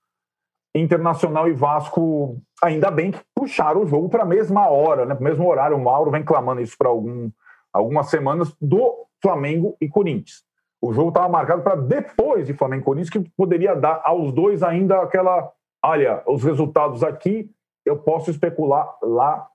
[0.76, 5.16] Internacional e Vasco, ainda bem que puxaram o jogo para a mesma hora, né?
[5.22, 5.78] mesmo horário.
[5.78, 7.32] O Mauro vem clamando isso para algum,
[7.72, 10.47] algumas semanas do Flamengo e Corinthians.
[10.82, 14.61] O jogo estava marcado para depois de Flamengo e Corinthians, que poderia dar aos dois
[14.61, 15.51] ainda aquela.
[15.84, 17.49] Olha, os resultados aqui,
[17.86, 19.47] eu posso especular lá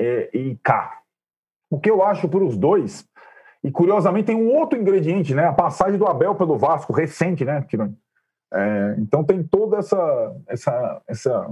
[0.00, 1.00] é, e cá.
[1.70, 3.06] O que eu acho para os dois,
[3.64, 5.46] e curiosamente tem um outro ingrediente, né?
[5.46, 7.64] A passagem do Abel pelo Vasco, recente, né?
[8.52, 11.50] É, então tem toda essa, essa, essa,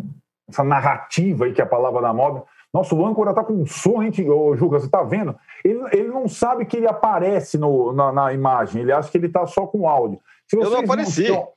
[0.48, 4.12] essa narrativa aí, que é a palavra da moda, nosso âncora está com som, hein,
[4.30, 4.78] ô, Juca?
[4.78, 5.34] Você está vendo?
[5.64, 9.26] Ele, ele não sabe que ele aparece no, na, na imagem, ele acha que ele
[9.26, 10.20] está só com áudio.
[10.52, 11.28] eu não apareci.
[11.30, 11.48] Não,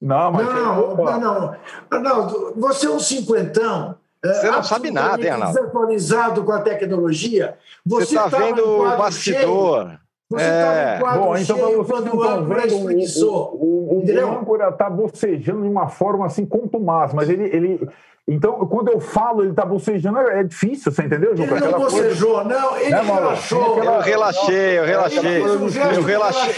[0.00, 0.46] não, mas.
[0.46, 1.56] Não, não, não.
[1.90, 3.96] Arnaldo, você é um cinquentão.
[4.24, 5.54] É, você não sabe nada, hein, Arnaldo?
[5.54, 7.56] Desatualizado com a tecnologia.
[7.86, 9.86] Você está vendo o bastidor.
[9.86, 10.00] Cheio.
[10.30, 10.94] Você está é.
[10.94, 13.54] no quadro Bom, então, cheio quando o âncora espreguiçou.
[13.54, 17.88] O, o, o, o âncora está bocejando de uma forma assim contumaz, mas ele, ele,
[18.32, 21.56] então, quando eu falo, ele tá bocejando, é difícil, você entendeu, Juca?
[21.56, 22.48] Ele não bocejou, coisa...
[22.48, 23.82] não, ele né, relaxou.
[23.82, 25.42] Eu relaxei, eu relaxei.
[25.42, 26.54] Eu relaxei.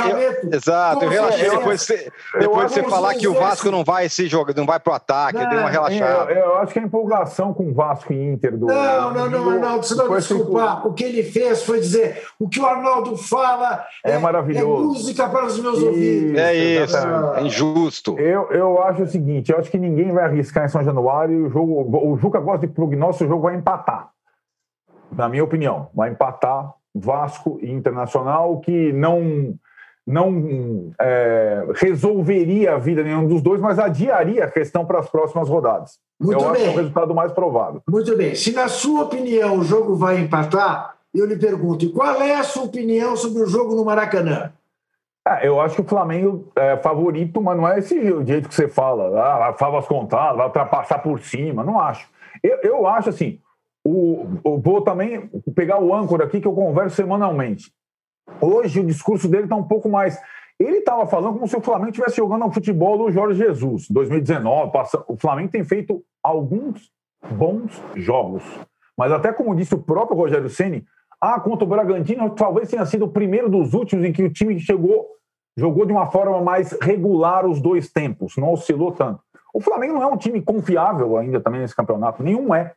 [0.52, 1.86] Exato, eu relaxei depois,
[2.38, 5.38] depois de você falar que o Vasco não vai se jogar, não vai pro ataque,
[5.38, 6.30] eu dei uma relaxada.
[6.30, 8.66] Eu, eu acho que a empolgação com o Vasco e Inter do.
[8.66, 10.86] Não, não, não, Arnaldo, você não desculpar.
[10.86, 14.66] O que ele fez foi dizer o que o Arnaldo fala é, é maravilhoso.
[14.66, 16.38] É música para os meus ouvidos.
[16.38, 18.18] É isso, é injusto.
[18.18, 21.50] Eu, eu acho o seguinte, eu acho que ninguém vai arriscar em São Januário o
[21.50, 21.61] jogo.
[21.62, 24.10] O Juca gosta de prognóstico, o jogo vai empatar.
[25.10, 29.54] Na minha opinião, vai empatar Vasco e Internacional, que não
[30.04, 35.48] não é, resolveria a vida nenhum dos dois, mas adiaria a questão para as próximas
[35.48, 35.98] rodadas.
[36.20, 36.50] Muito Eu bem.
[36.50, 37.82] acho que é o resultado mais provável.
[37.88, 38.34] Muito bem.
[38.34, 42.64] Se na sua opinião o jogo vai empatar, eu lhe pergunto, qual é a sua
[42.64, 44.52] opinião sobre o jogo no Maracanã?
[45.26, 48.68] É, eu acho que o Flamengo é favorito, mas não é esse jeito que você
[48.68, 49.20] fala.
[49.20, 51.62] Ah, favas contadas, vai ultrapassar por cima.
[51.62, 52.08] Não acho.
[52.42, 53.40] Eu, eu acho assim.
[53.84, 57.72] O, o, vou também pegar o âncora aqui que eu converso semanalmente.
[58.40, 60.20] Hoje o discurso dele está um pouco mais.
[60.58, 64.72] Ele estava falando como se o Flamengo estivesse jogando o futebol do Jorge Jesus, 2019.
[64.72, 65.04] Passa...
[65.08, 66.90] O Flamengo tem feito alguns
[67.30, 68.42] bons jogos.
[68.96, 70.84] Mas até como disse o próprio Rogério Ceni,
[71.24, 74.58] ah, contra o Bragantino, talvez tenha sido o primeiro dos últimos em que o time
[74.58, 75.06] chegou,
[75.56, 79.22] jogou de uma forma mais regular os dois tempos, não oscilou tanto.
[79.54, 82.74] O Flamengo não é um time confiável ainda também nesse campeonato, nenhum é.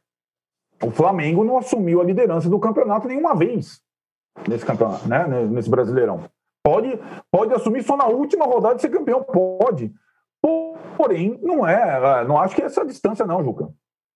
[0.84, 3.82] O Flamengo não assumiu a liderança do campeonato nenhuma vez
[4.48, 5.26] nesse campeonato, né?
[5.48, 6.26] Nesse Brasileirão.
[6.64, 7.00] Pode,
[7.32, 9.92] pode assumir só na última rodada de ser campeão, pode.
[10.96, 13.70] Porém, não é, não acho que é essa distância não, Juca.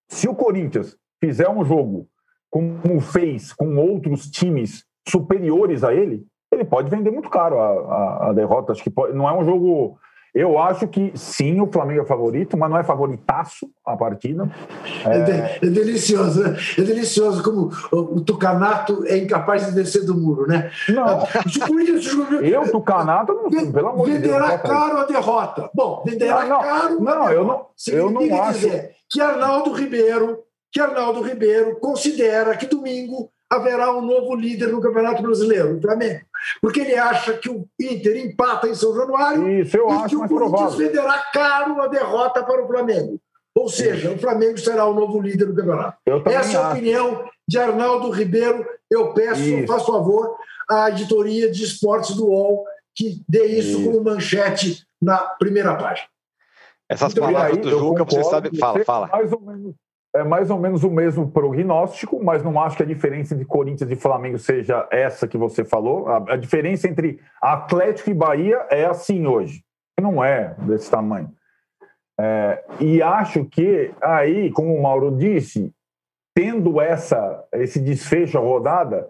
[0.08, 2.08] Se o Corinthians fizer um jogo
[2.50, 8.30] como fez com outros times superiores a ele, ele pode vender muito caro a, a,
[8.30, 8.72] a derrota.
[8.72, 9.98] Acho que pode, não é um jogo.
[10.34, 14.50] Eu acho que sim, o Flamengo é favorito, mas não é favoritaço a partida.
[15.04, 16.56] É, é, é delicioso, né?
[16.78, 20.72] É delicioso como o, Tucanato é incapaz de descer do muro, né?
[20.88, 21.26] Não.
[22.46, 24.34] eu, Tucanato, não, pelo amor de Deus.
[24.34, 25.70] Venderá caro a derrota.
[25.74, 27.02] Bom, venderá não, caro.
[27.02, 28.60] Não, eu não, eu não acho.
[28.60, 34.82] Dizer que Arnaldo Ribeiro que Arnaldo Ribeiro considera que domingo haverá um novo líder no
[34.82, 36.22] Campeonato Brasileiro, o Flamengo.
[36.62, 40.16] Porque ele acha que o Inter empata em São Januário Isso, eu e acho que
[40.16, 43.20] o Corinthians venderá caro a derrota para o Flamengo.
[43.56, 45.98] Ou seja, o Flamengo será o novo líder do campeonato.
[46.28, 48.66] Essa é a opinião de Arnaldo Ribeiro.
[48.90, 49.68] Eu peço, isso.
[49.68, 50.38] faço favor,
[50.70, 52.66] à editoria de esportes do UOL
[52.96, 53.84] que dê isso, isso.
[53.84, 56.08] como manchete na primeira página.
[56.88, 58.58] Essas então, palavras aí, do Juca, você sabe.
[58.58, 59.08] Fala, fala.
[59.08, 59.76] Mais ou menos
[60.16, 63.92] é mais ou menos o mesmo prognóstico, mas não acho que a diferença entre Corinthians
[63.92, 66.08] e Flamengo seja essa que você falou.
[66.08, 69.64] A, a diferença entre Atlético e Bahia é assim hoje.
[70.02, 71.32] Não é desse tamanho.
[72.20, 75.74] É, e acho que aí, como o Mauro disse,
[76.36, 79.08] tendo essa, esse desfecho a rodada,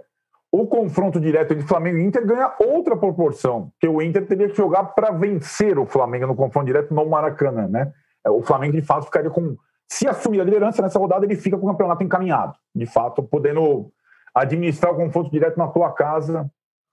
[0.52, 4.58] o confronto direto entre Flamengo e Inter ganha outra proporção, que o Inter teria que
[4.58, 7.92] jogar para vencer o Flamengo no confronto direto no Maracanã, né?
[8.26, 9.56] É, o Flamengo, de fato, ficaria com.
[9.92, 13.92] Se assumir a liderança nessa rodada, ele fica com o campeonato encaminhado, de fato, podendo
[14.34, 16.50] administrar o confronto direto na tua casa,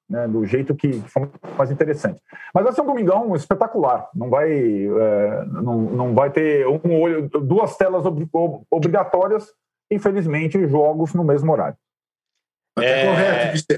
[0.08, 1.28] né, do jeito que foi
[1.58, 2.22] mais interessante.
[2.54, 4.08] Mas vai ser um domingão espetacular.
[4.14, 8.28] Não vai, é, não, não vai ter um olho, duas telas ob,
[8.70, 9.52] obrigatórias,
[9.90, 11.76] infelizmente, jogos no mesmo horário.
[12.78, 13.76] É, é correto,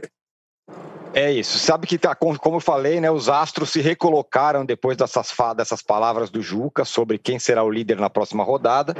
[1.14, 1.58] é isso.
[1.58, 6.40] Sabe que, tá, como eu falei, né, os astros se recolocaram depois dessas, palavras do
[6.42, 8.94] Juca sobre quem será o líder na próxima rodada.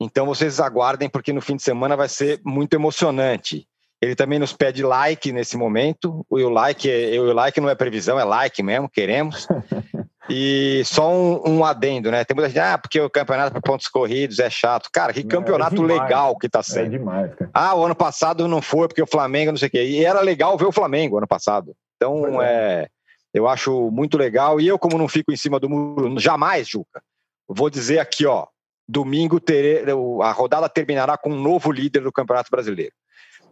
[0.00, 3.66] Então vocês aguardem, porque no fim de semana vai ser muito emocionante.
[4.00, 6.24] Ele também nos pede like nesse momento.
[6.30, 9.46] O like, é, o like não é previsão, é like mesmo, queremos.
[10.30, 12.24] E só um, um, adendo, né?
[12.24, 14.88] Tem muita gente, ah, porque o campeonato para pontos corridos é chato.
[14.92, 16.86] Cara, que campeonato é demais, legal que tá sendo.
[16.86, 17.50] É demais, cara.
[17.52, 19.84] Ah, o ano passado não foi porque o Flamengo não sei o quê.
[19.84, 21.74] E era legal ver o Flamengo ano passado.
[21.96, 22.46] Então, é.
[22.46, 22.88] é,
[23.34, 24.60] eu acho muito legal.
[24.60, 27.02] E eu, como não fico em cima do muro, jamais, Juca,
[27.48, 28.46] vou dizer aqui, ó,
[28.88, 29.84] domingo terei,
[30.22, 32.92] a rodada terminará com um novo líder do Campeonato Brasileiro.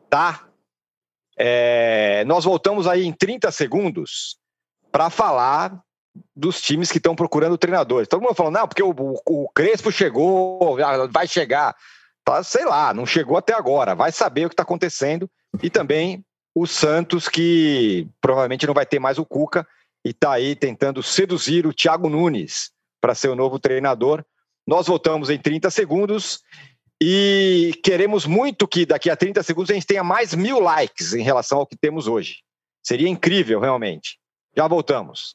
[0.08, 0.44] Tá?
[1.36, 4.38] É, nós voltamos aí em 30 segundos
[4.90, 5.80] para falar
[6.34, 8.08] dos times que estão procurando treinadores.
[8.08, 8.94] Todo mundo falando, não, porque o,
[9.26, 10.76] o, Crespo chegou,
[11.10, 11.74] vai chegar.
[12.24, 13.94] Tá, sei lá, não chegou até agora.
[13.94, 15.30] Vai saber o que está acontecendo.
[15.62, 19.66] E também o Santos, que provavelmente não vai ter mais o Cuca
[20.04, 24.24] e está aí tentando seduzir o Thiago Nunes para ser o novo treinador.
[24.66, 26.40] Nós voltamos em 30 segundos
[27.00, 31.22] e queremos muito que daqui a 30 segundos a gente tenha mais mil likes em
[31.22, 32.42] relação ao que temos hoje.
[32.82, 34.18] Seria incrível, realmente.
[34.56, 35.34] Já voltamos.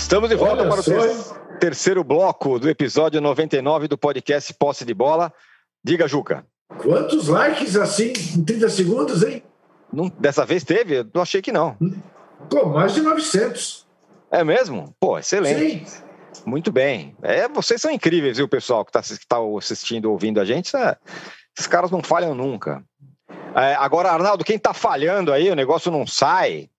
[0.00, 4.84] Estamos de volta Olha para o ter terceiro bloco do episódio 99 do podcast Posse
[4.84, 5.32] de Bola.
[5.84, 6.44] Diga, Juca.
[6.78, 9.44] Quantos likes assim em 30 segundos, hein?
[9.92, 11.06] Não, dessa vez teve?
[11.12, 11.76] Eu achei que não.
[12.48, 13.86] Pô, mais de 900.
[14.32, 14.92] É mesmo?
[14.98, 15.88] Pô, excelente.
[15.88, 16.02] Sim.
[16.46, 17.14] Muito bem.
[17.22, 20.74] É, vocês são incríveis, viu, pessoal que está tá assistindo, ouvindo a gente.
[20.74, 20.96] É,
[21.56, 22.82] esses caras não falham nunca.
[23.54, 26.70] É, agora, Arnaldo, quem está falhando aí, o negócio não sai,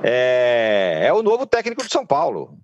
[0.00, 2.56] é, é o novo técnico de São Paulo.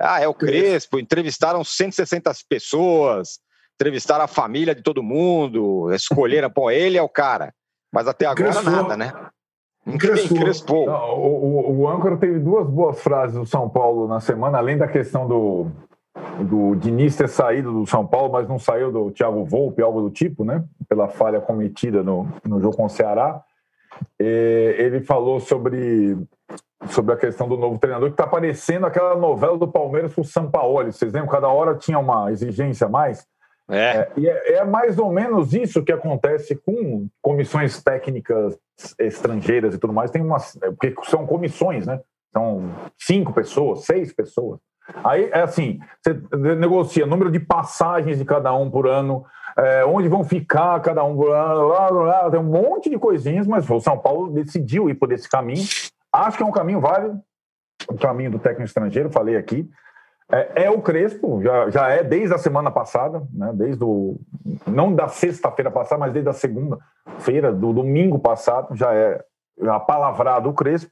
[0.00, 3.38] Ah, é o Crespo, entrevistaram 160 pessoas,
[3.74, 7.52] entrevistaram a família de todo mundo, escolheram, pô, ele é o cara.
[7.92, 8.70] Mas até agora Crespo.
[8.70, 9.12] nada, né?
[9.86, 10.86] Encrespou.
[10.86, 14.76] Não, o, o, o âncora teve duas boas frases do São Paulo na semana, além
[14.76, 15.66] da questão do,
[16.44, 20.10] do Diniz ter saído do São Paulo, mas não saiu do Thiago Volpe, algo do
[20.10, 20.64] tipo, né?
[20.88, 23.42] Pela falha cometida no, no jogo com o Ceará.
[24.18, 26.16] E ele falou sobre
[26.88, 30.24] sobre a questão do novo treinador, que está parecendo aquela novela do Palmeiras com o
[30.24, 30.92] Sampaoli.
[30.92, 31.30] Vocês lembram?
[31.30, 33.26] Cada hora tinha uma exigência a mais.
[33.68, 33.76] É.
[33.76, 34.12] é.
[34.16, 38.58] e é, é, mais ou menos isso que acontece com comissões técnicas
[38.98, 40.10] estrangeiras e tudo mais.
[40.10, 40.56] Tem umas.
[40.62, 42.00] É, porque são comissões, né?
[42.32, 44.58] São cinco pessoas, seis pessoas.
[45.04, 46.20] Aí é assim: você
[46.56, 49.24] negocia número de passagens de cada um por ano,
[49.56, 53.46] é, onde vão ficar cada um por ano, lá, lá, tem um monte de coisinhas,
[53.46, 55.62] mas o São Paulo decidiu ir por esse caminho.
[56.12, 57.20] Acho que é um caminho válido,
[57.88, 59.68] o caminho do técnico estrangeiro, falei aqui.
[60.32, 64.20] É, é, o Crespo, já, já é desde a semana passada, né, desde o,
[64.66, 69.20] não da sexta-feira passada, mas desde a segunda-feira, do domingo passado, já é
[69.68, 70.90] apalavrado o Crespo.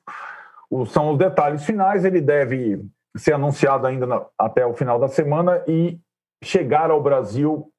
[0.69, 2.85] O, são os detalhes finais, ele deve
[3.16, 5.99] ser anunciado ainda na, até o final da semana e
[6.43, 7.71] chegar ao Brasil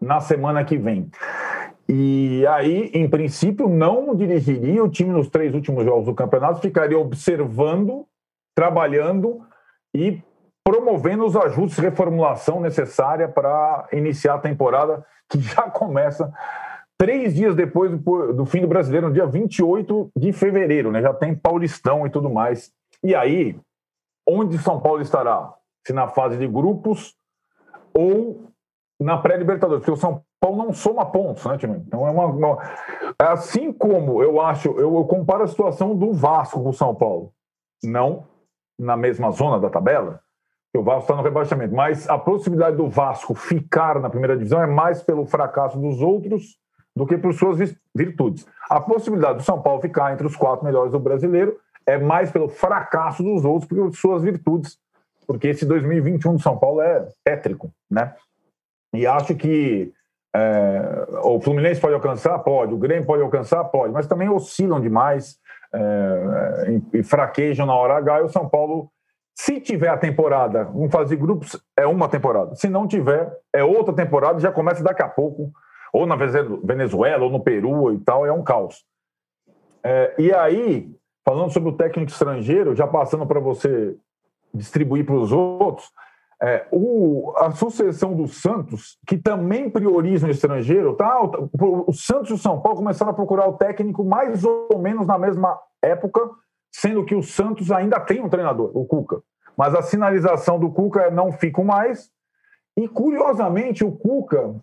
[0.00, 1.10] na semana que vem.
[1.88, 6.98] E aí, em princípio, não dirigiria o time nos três últimos jogos do campeonato, ficaria
[6.98, 8.06] observando,
[8.54, 9.40] trabalhando
[9.94, 10.22] e
[10.62, 16.30] promovendo os ajustes reformulação necessária para iniciar a temporada, que já começa
[16.98, 21.00] três dias depois do, do, fim do brasileiro, no dia 28 de fevereiro, né?
[21.00, 22.70] Já tem Paulistão e tudo mais.
[23.02, 23.58] E aí,
[24.28, 25.54] onde São Paulo estará?
[25.86, 27.14] Se na fase de grupos
[27.94, 28.50] ou
[29.00, 31.82] na pré-Libertadores, porque o São Paulo não soma pontos, né, time?
[31.86, 32.58] Então é uma, uma,
[33.18, 37.32] assim como eu acho, eu, eu, comparo a situação do Vasco com o São Paulo,
[37.82, 38.26] não
[38.78, 40.20] na mesma zona da tabela,
[40.76, 44.66] o Vasco está no rebaixamento, mas a possibilidade do Vasco ficar na primeira divisão é
[44.66, 46.56] mais pelo fracasso dos outros
[46.94, 47.58] do que por suas
[47.94, 48.46] virtudes.
[48.68, 52.48] A possibilidade do São Paulo ficar entre os quatro melhores do brasileiro é mais pelo
[52.48, 54.78] fracasso dos outros que por suas virtudes,
[55.26, 58.14] porque esse 2021 do São Paulo é tétrico, né?
[58.92, 59.92] E acho que
[60.34, 62.38] é, o Fluminense pode alcançar?
[62.40, 62.74] Pode.
[62.74, 63.64] O Grêmio pode alcançar?
[63.64, 63.92] Pode.
[63.92, 65.38] Mas também oscilam demais
[65.72, 68.20] é, e, e fraquejam na hora H.
[68.20, 68.90] E o São Paulo,
[69.34, 72.54] se tiver a temporada, vamos fazer grupos, é uma temporada.
[72.54, 75.50] Se não tiver, é outra temporada, já começa daqui a pouco,
[75.92, 78.84] ou na Venezuela, ou no Peru e tal, é um caos.
[79.82, 80.90] É, e aí,
[81.24, 83.96] falando sobre o técnico estrangeiro, já passando para você
[84.52, 85.90] distribuir para os outros,
[86.40, 91.20] é, o, a sucessão do Santos, que também prioriza o estrangeiro, tá?
[91.20, 95.06] O, o Santos e o São Paulo começaram a procurar o técnico mais ou menos
[95.06, 96.30] na mesma época,
[96.72, 99.20] sendo que o Santos ainda tem um treinador, o Cuca.
[99.56, 102.08] Mas a sinalização do Cuca é não fico mais.
[102.76, 104.54] E, curiosamente, o Cuca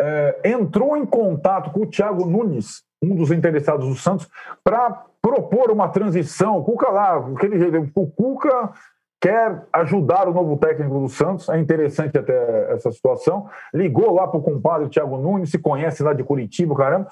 [0.00, 4.26] é, entrou em contato com o Thiago Nunes, um dos interessados do Santos,
[4.64, 6.56] para propor uma transição.
[6.56, 8.72] O Cuca lá, aquele jeito, o Cuca
[9.20, 11.48] quer ajudar o novo técnico do Santos.
[11.48, 13.48] É interessante até essa situação.
[13.72, 17.08] Ligou lá para o compadre Thiago Nunes, se conhece lá de Curitiba, caramba.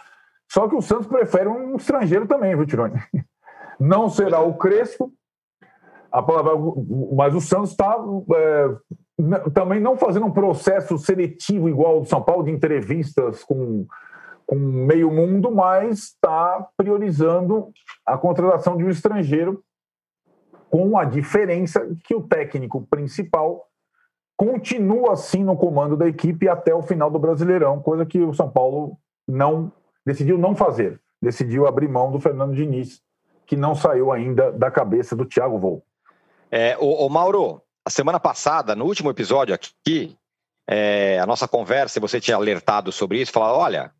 [0.51, 2.99] Só que o Santos prefere um estrangeiro também, viu, Tironi?
[3.79, 5.13] Não será o Crespo,
[6.11, 6.53] palavra,
[7.13, 7.97] mas o Santos está
[8.35, 13.87] é, também não fazendo um processo seletivo igual ao do São Paulo, de entrevistas com,
[14.47, 17.71] com meio mundo, mas está priorizando
[18.05, 19.63] a contratação de um estrangeiro
[20.71, 23.66] com a diferença que o técnico principal
[24.37, 28.49] continua assim no comando da equipe até o final do Brasileirão, coisa que o São
[28.49, 28.97] Paulo
[29.27, 29.73] não
[30.07, 33.03] decidiu não fazer, decidiu abrir mão do Fernando Diniz,
[33.47, 35.87] que não saiu ainda da cabeça do Thiago Volpe.
[36.51, 40.16] É, o, o Mauro, a semana passada, no último episódio aqui,
[40.69, 43.91] é, a nossa conversa, você tinha alertado sobre isso, falou, olha,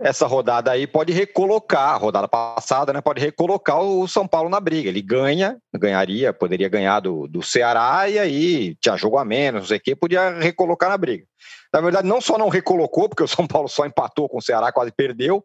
[0.00, 4.60] essa rodada aí pode recolocar, a rodada passada, né, pode recolocar o São Paulo na
[4.60, 4.88] briga.
[4.88, 9.68] Ele ganha, ganharia, poderia ganhar do, do Ceará e aí tinha jogo a menos, não
[9.68, 11.24] sei o quê, podia recolocar na briga.
[11.72, 14.70] Na verdade, não só não recolocou, porque o São Paulo só empatou com o Ceará,
[14.70, 15.44] quase perdeu,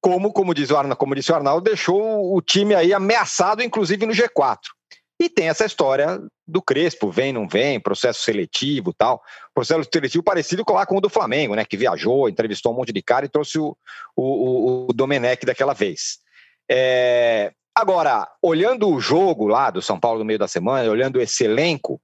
[0.00, 4.06] como, como, diz o Arnaldo, como disse o Arnaldo, deixou o time aí ameaçado, inclusive
[4.06, 4.56] no G4.
[5.20, 6.18] E tem essa história
[6.48, 9.22] do Crespo, vem, não vem, processo seletivo tal.
[9.54, 11.62] Processo seletivo parecido com lá com o do Flamengo, né?
[11.62, 13.76] Que viajou, entrevistou um monte de cara e trouxe o,
[14.16, 16.20] o, o Domenech daquela vez.
[16.70, 17.52] É...
[17.74, 22.00] Agora, olhando o jogo lá do São Paulo no meio da semana, olhando esse elenco,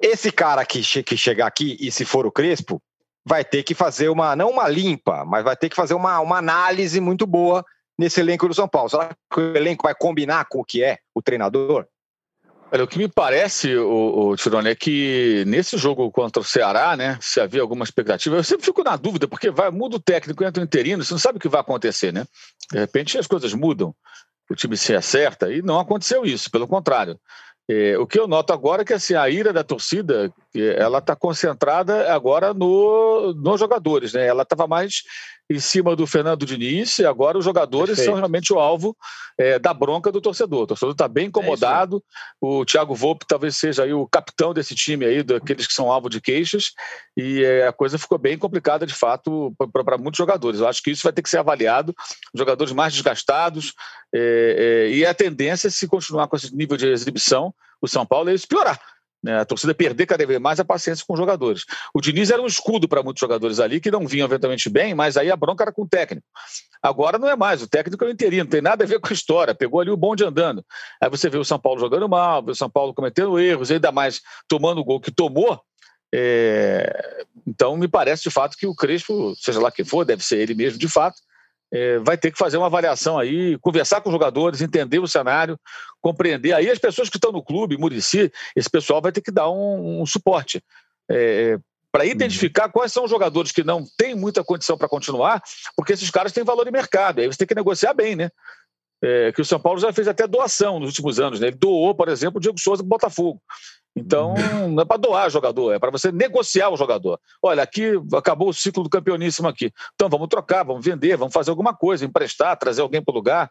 [0.00, 2.80] esse cara que, che que chegar aqui, e se for o Crespo,
[3.26, 6.38] vai ter que fazer uma, não uma limpa, mas vai ter que fazer uma, uma
[6.38, 7.64] análise muito boa
[7.98, 8.88] nesse elenco do São Paulo.
[8.88, 11.84] Será que o elenco vai combinar com o que é o treinador?
[12.70, 16.96] Olha, o que me parece, o, o Tirone, é que nesse jogo contra o Ceará,
[16.96, 20.44] né, se havia alguma expectativa, eu sempre fico na dúvida, porque vai, muda o técnico,
[20.44, 22.26] entra o interino, você não sabe o que vai acontecer, né?
[22.70, 23.94] De repente as coisas mudam,
[24.50, 27.18] o time se acerta, e não aconteceu isso, pelo contrário.
[27.70, 31.14] É, o que eu noto agora é que assim, a ira da torcida ela está
[31.14, 34.14] concentrada agora no, nos jogadores.
[34.14, 34.26] Né?
[34.26, 35.02] Ela estava mais
[35.50, 38.06] em cima do Fernando Diniz e agora os jogadores Perfeito.
[38.06, 38.96] são realmente o alvo
[39.38, 40.62] é, da bronca do torcedor.
[40.62, 41.96] O torcedor está bem é incomodado.
[41.96, 45.90] É o Thiago Volpe talvez seja aí o capitão desse time aí, daqueles que são
[45.90, 46.72] alvo de queixas,
[47.16, 50.60] e é, a coisa ficou bem complicada de fato para muitos jogadores.
[50.60, 51.94] Eu acho que isso vai ter que ser avaliado.
[52.34, 53.72] Os jogadores mais desgastados,
[54.14, 58.28] é, é, e a tendência, se continuar com esse nível de exibição, o São Paulo
[58.30, 58.78] é isso piorar.
[59.22, 59.40] Né?
[59.40, 61.64] A torcida perder cada vez mais a paciência com os jogadores.
[61.92, 65.16] O Diniz era um escudo para muitos jogadores ali que não vinham eventualmente bem, mas
[65.16, 66.26] aí a bronca era com o técnico.
[66.82, 69.08] Agora não é mais, o técnico é o interino, não tem nada a ver com
[69.08, 70.64] a história, pegou ali o bonde andando.
[71.02, 73.90] Aí você vê o São Paulo jogando mal, vê o São Paulo cometendo erros, ainda
[73.90, 75.60] mais tomando o gol que tomou.
[76.14, 77.24] É...
[77.46, 80.54] Então me parece de fato que o Crespo, seja lá quem for, deve ser ele
[80.54, 81.18] mesmo de fato,
[81.72, 85.58] é, vai ter que fazer uma avaliação aí, conversar com os jogadores, entender o cenário,
[86.00, 86.52] compreender.
[86.52, 90.02] Aí as pessoas que estão no clube, Murici, esse pessoal vai ter que dar um,
[90.02, 90.62] um suporte.
[91.10, 91.58] É,
[91.90, 92.10] para uhum.
[92.10, 95.42] identificar quais são os jogadores que não têm muita condição para continuar,
[95.76, 97.20] porque esses caras têm valor de mercado.
[97.20, 98.30] Aí você tem que negociar bem, né?
[99.02, 101.38] É, que o São Paulo já fez até doação nos últimos anos.
[101.38, 101.48] Né?
[101.48, 103.40] Ele doou, por exemplo, o Diego Souza para Botafogo.
[103.98, 104.34] Então,
[104.68, 107.18] não é para doar jogador, é para você negociar o jogador.
[107.42, 109.72] Olha, aqui acabou o ciclo do campeoníssimo aqui.
[109.94, 113.50] Então, vamos trocar, vamos vender, vamos fazer alguma coisa, emprestar, trazer alguém para o lugar,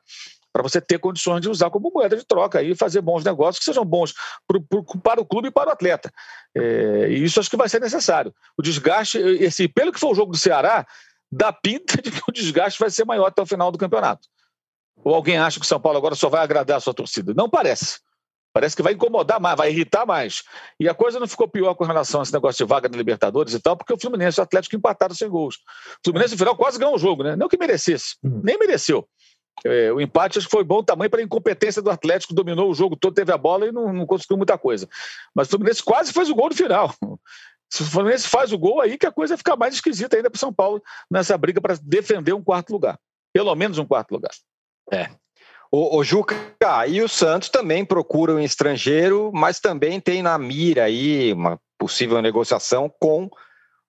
[0.51, 3.65] para você ter condições de usar como moeda de troca e fazer bons negócios que
[3.65, 4.13] sejam bons
[4.47, 6.11] pro, pro, para o clube e para o atleta.
[6.55, 8.33] É, e isso acho que vai ser necessário.
[8.57, 10.85] O desgaste, esse, pelo que foi o jogo do Ceará,
[11.31, 14.27] dá pinta de que o desgaste vai ser maior até o final do campeonato.
[15.03, 17.33] Ou alguém acha que o São Paulo agora só vai agradar a sua torcida?
[17.35, 17.99] Não parece.
[18.57, 20.41] Parece que vai incomodar mais, vai irritar mais.
[20.79, 23.53] E a coisa não ficou pior com relação a esse negócio de vaga da Libertadores
[23.53, 25.57] e tal, porque o Fluminense e o Atlético empataram sem gols.
[25.57, 27.35] O Fluminense, no final, quase ganhou o jogo, né?
[27.35, 28.41] Não que merecesse, uhum.
[28.43, 29.07] nem mereceu.
[29.63, 32.73] É, o empate acho que foi bom também para a incompetência do Atlético, dominou o
[32.73, 34.89] jogo todo, teve a bola e não, não conseguiu muita coisa.
[35.35, 36.91] Mas o Fluminense quase fez o gol no final.
[37.69, 40.37] Se o Fluminense faz o gol, aí que a coisa fica mais esquisita ainda para
[40.37, 40.81] o São Paulo
[41.11, 42.97] nessa briga para defender um quarto lugar.
[43.31, 44.31] Pelo menos um quarto lugar.
[44.91, 45.11] É.
[45.71, 46.35] O, o Juca,
[46.87, 52.21] e o Santos também procura um estrangeiro, mas também tem na mira aí uma possível
[52.21, 53.29] negociação com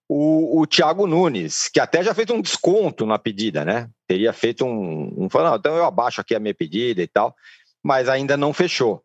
[0.09, 3.89] o, o Thiago Nunes, que até já fez um desconto na pedida, né?
[4.07, 5.15] Teria feito um.
[5.17, 7.37] um falou, então eu abaixo aqui a minha pedida e tal,
[7.83, 9.05] mas ainda não fechou.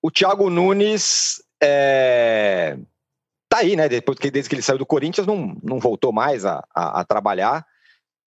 [0.00, 2.78] O Thiago Nunes é,
[3.48, 3.88] tá aí, né?
[3.88, 7.04] Depois que, desde que ele saiu do Corinthians, não, não voltou mais a, a, a
[7.04, 7.66] trabalhar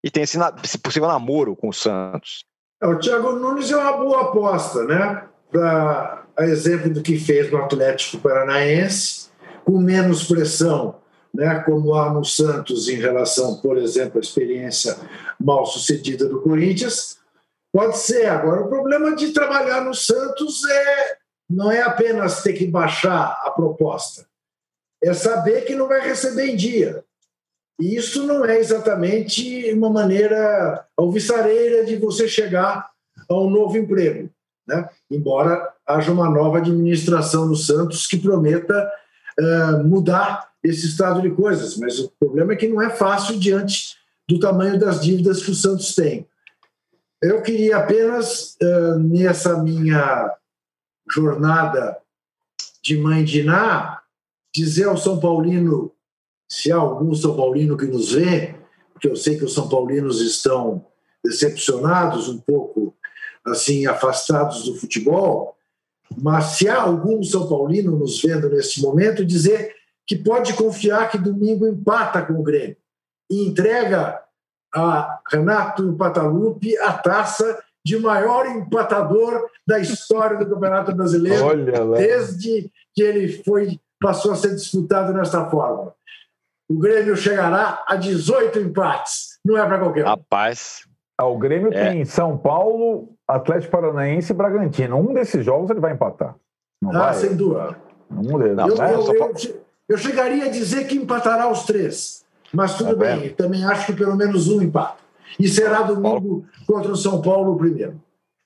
[0.03, 2.43] e tem esse, esse, possível namoro com o Santos.
[2.81, 5.25] É, o Thiago Nunes é uma boa aposta, né?
[5.51, 9.29] Pra, a exemplo do que fez no Atlético Paranaense,
[9.65, 10.99] com menos pressão
[11.33, 14.97] né, como há no Santos em relação, por exemplo, à experiência
[15.39, 17.19] mal sucedida do Corinthians,
[17.71, 18.25] pode ser.
[18.27, 21.17] Agora, o problema de trabalhar no Santos é
[21.49, 24.27] não é apenas ter que baixar a proposta,
[25.03, 27.03] é saber que não vai receber em dia.
[27.79, 32.89] E isso não é exatamente uma maneira alvissareira de você chegar
[33.27, 34.29] a um novo emprego.
[34.67, 34.87] Né?
[35.09, 38.91] Embora haja uma nova administração no Santos que prometa
[39.39, 43.95] uh, mudar esse estado de coisas, mas o problema é que não é fácil diante
[44.27, 46.27] do tamanho das dívidas que o Santos tem.
[47.21, 50.35] Eu queria apenas, uh, nessa minha
[51.09, 51.97] jornada
[52.83, 54.01] de mãe de Iná,
[54.53, 55.91] dizer ao São Paulino,
[56.49, 58.55] se há algum São Paulino que nos vê,
[58.91, 60.85] porque eu sei que os São Paulinos estão
[61.23, 62.95] decepcionados, um pouco
[63.45, 65.55] assim afastados do futebol,
[66.17, 69.75] mas se há algum São Paulino nos vendo nesse momento, dizer
[70.07, 72.75] que pode confiar que domingo empata com o Grêmio
[73.29, 74.19] e entrega
[74.73, 83.01] a Renato Patalupi a taça de maior empatador da história do Campeonato Brasileiro, desde que
[83.01, 85.93] ele foi passou a ser disputado nesta forma.
[86.69, 89.39] O Grêmio chegará a 18 empates.
[89.43, 90.09] Não é para qualquer um.
[90.09, 90.87] Rapaz.
[91.17, 91.89] Ah, o Grêmio é.
[91.89, 94.97] tem São Paulo, Atlético Paranaense e Bragantino.
[94.97, 96.35] Um desses jogos ele vai empatar.
[96.81, 97.13] Não ah, vai?
[97.15, 97.75] sem dúvida.
[98.11, 98.57] Um deles.
[98.57, 99.33] Eu, eu, eu,
[99.89, 103.93] eu chegaria a dizer que empatará os três, mas tudo tá bem, também acho que
[103.93, 105.01] pelo menos um empate.
[105.39, 107.99] E será domingo contra o São Paulo o primeiro.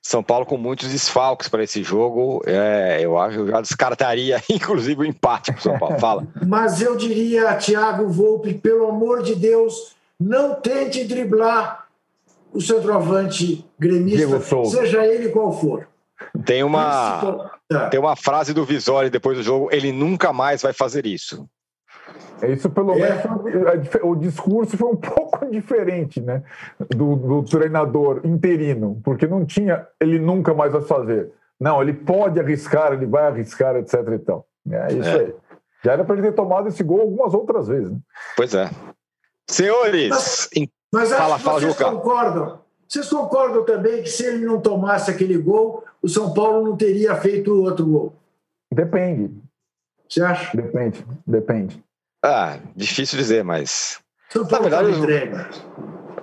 [0.06, 2.42] São Paulo com muitos desfalques para esse jogo.
[2.44, 5.98] É, eu acho que eu já descartaria, inclusive, o empate para o São Paulo.
[5.98, 6.26] Fala.
[6.46, 11.86] Mas eu diria a Thiago Volpe, pelo amor de Deus, não tente driblar
[12.52, 15.88] o centroavante gremista, seja ele qual for.
[16.44, 17.50] Tem uma,
[17.90, 21.48] tem uma frase do Visori depois do jogo: ele nunca mais vai fazer isso.
[22.44, 22.98] É isso, pelo é.
[22.98, 26.42] menos, o discurso foi um pouco diferente, né?
[26.94, 31.30] Do, do, treinador interino, porque não tinha ele nunca mais vai fazer.
[31.58, 33.94] Não, ele pode arriscar, ele vai arriscar, etc.
[33.94, 34.46] E tal.
[34.70, 35.20] É isso é.
[35.20, 35.34] aí.
[35.84, 37.90] Já era para ele ter tomado esse gol algumas outras vezes.
[37.90, 37.98] Né?
[38.36, 38.70] Pois é.
[39.48, 40.50] Senhores, mas,
[40.92, 41.90] mas fala, fala, vocês Juca.
[41.90, 46.76] concordam vocês concordam também que se ele não tomasse aquele gol, o São Paulo não
[46.76, 48.12] teria feito outro gol?
[48.72, 49.34] Depende.
[50.08, 50.56] Você acha?
[50.56, 51.82] Depende, depende.
[52.24, 53.98] Ah, difícil dizer, mas.
[54.30, 55.50] São Paulo Na verdade, entrega.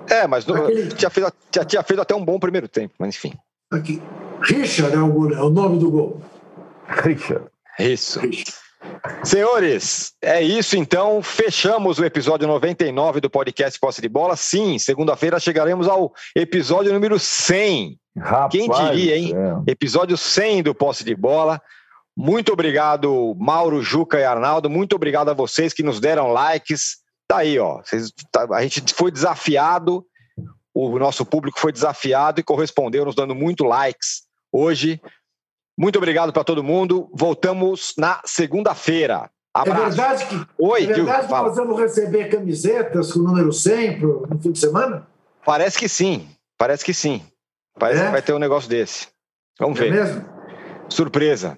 [0.09, 0.87] É, mas Aquele...
[0.87, 3.33] tinha, feito, tinha, tinha feito até um bom primeiro tempo, mas enfim.
[3.71, 4.01] Aqui.
[4.41, 6.21] Richard é o, é o nome do gol.
[6.87, 7.45] Richard.
[7.79, 8.19] Isso.
[8.19, 8.51] Richard.
[9.23, 11.21] Senhores, é isso então.
[11.21, 14.35] Fechamos o episódio 99 do podcast Posse de Bola.
[14.35, 17.99] Sim, segunda-feira chegaremos ao episódio número 100.
[18.17, 19.33] Rapaz, Quem diria, hein?
[19.67, 19.71] É.
[19.71, 21.61] Episódio 100 do Posse de Bola.
[22.15, 24.69] Muito obrigado, Mauro, Juca e Arnaldo.
[24.69, 26.97] Muito obrigado a vocês que nos deram likes.
[27.27, 27.81] Tá aí, ó.
[27.81, 30.05] Vocês, tá, a gente foi desafiado,
[30.73, 35.01] o nosso público foi desafiado e correspondeu nos dando muito likes hoje.
[35.77, 37.09] Muito obrigado para todo mundo.
[37.13, 39.29] Voltamos na segunda-feira.
[39.55, 43.99] É verdade que, Oi, é verdade que nós vamos receber camisetas com o número 100
[43.99, 45.07] pro, no fim de semana?
[45.45, 46.29] Parece que sim.
[46.57, 47.21] Parece que sim.
[47.77, 48.05] Parece é?
[48.05, 49.07] que vai ter um negócio desse.
[49.59, 49.91] Vamos é ver.
[49.91, 50.25] mesmo?
[50.87, 51.57] Surpresa.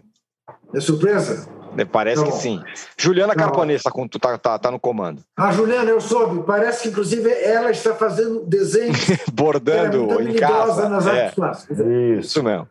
[0.74, 1.47] É surpresa?
[1.78, 2.61] É, parece que sim.
[2.97, 5.24] Juliana Carponesa tá, tá, tá, tá, no comando.
[5.36, 6.43] Ah, Juliana, eu soube.
[6.45, 8.93] Parece que, inclusive, ela está fazendo desenho.
[9.34, 10.88] Bordando é em casa.
[10.88, 11.21] Nas é.
[11.21, 11.80] artes plásticas.
[11.80, 12.19] Isso.
[12.19, 12.67] Isso mesmo.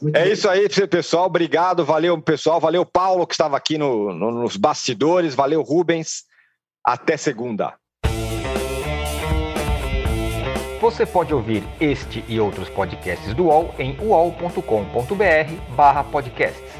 [0.00, 0.32] Muito é bem.
[0.32, 1.26] isso aí, pessoal.
[1.26, 2.60] Obrigado, valeu, pessoal.
[2.60, 5.34] Valeu, Paulo, que estava aqui no, no, nos bastidores.
[5.34, 6.24] Valeu, Rubens.
[6.84, 7.74] Até segunda.
[10.80, 16.79] Você pode ouvir este e outros podcasts do UOL em uol.com.br/podcasts.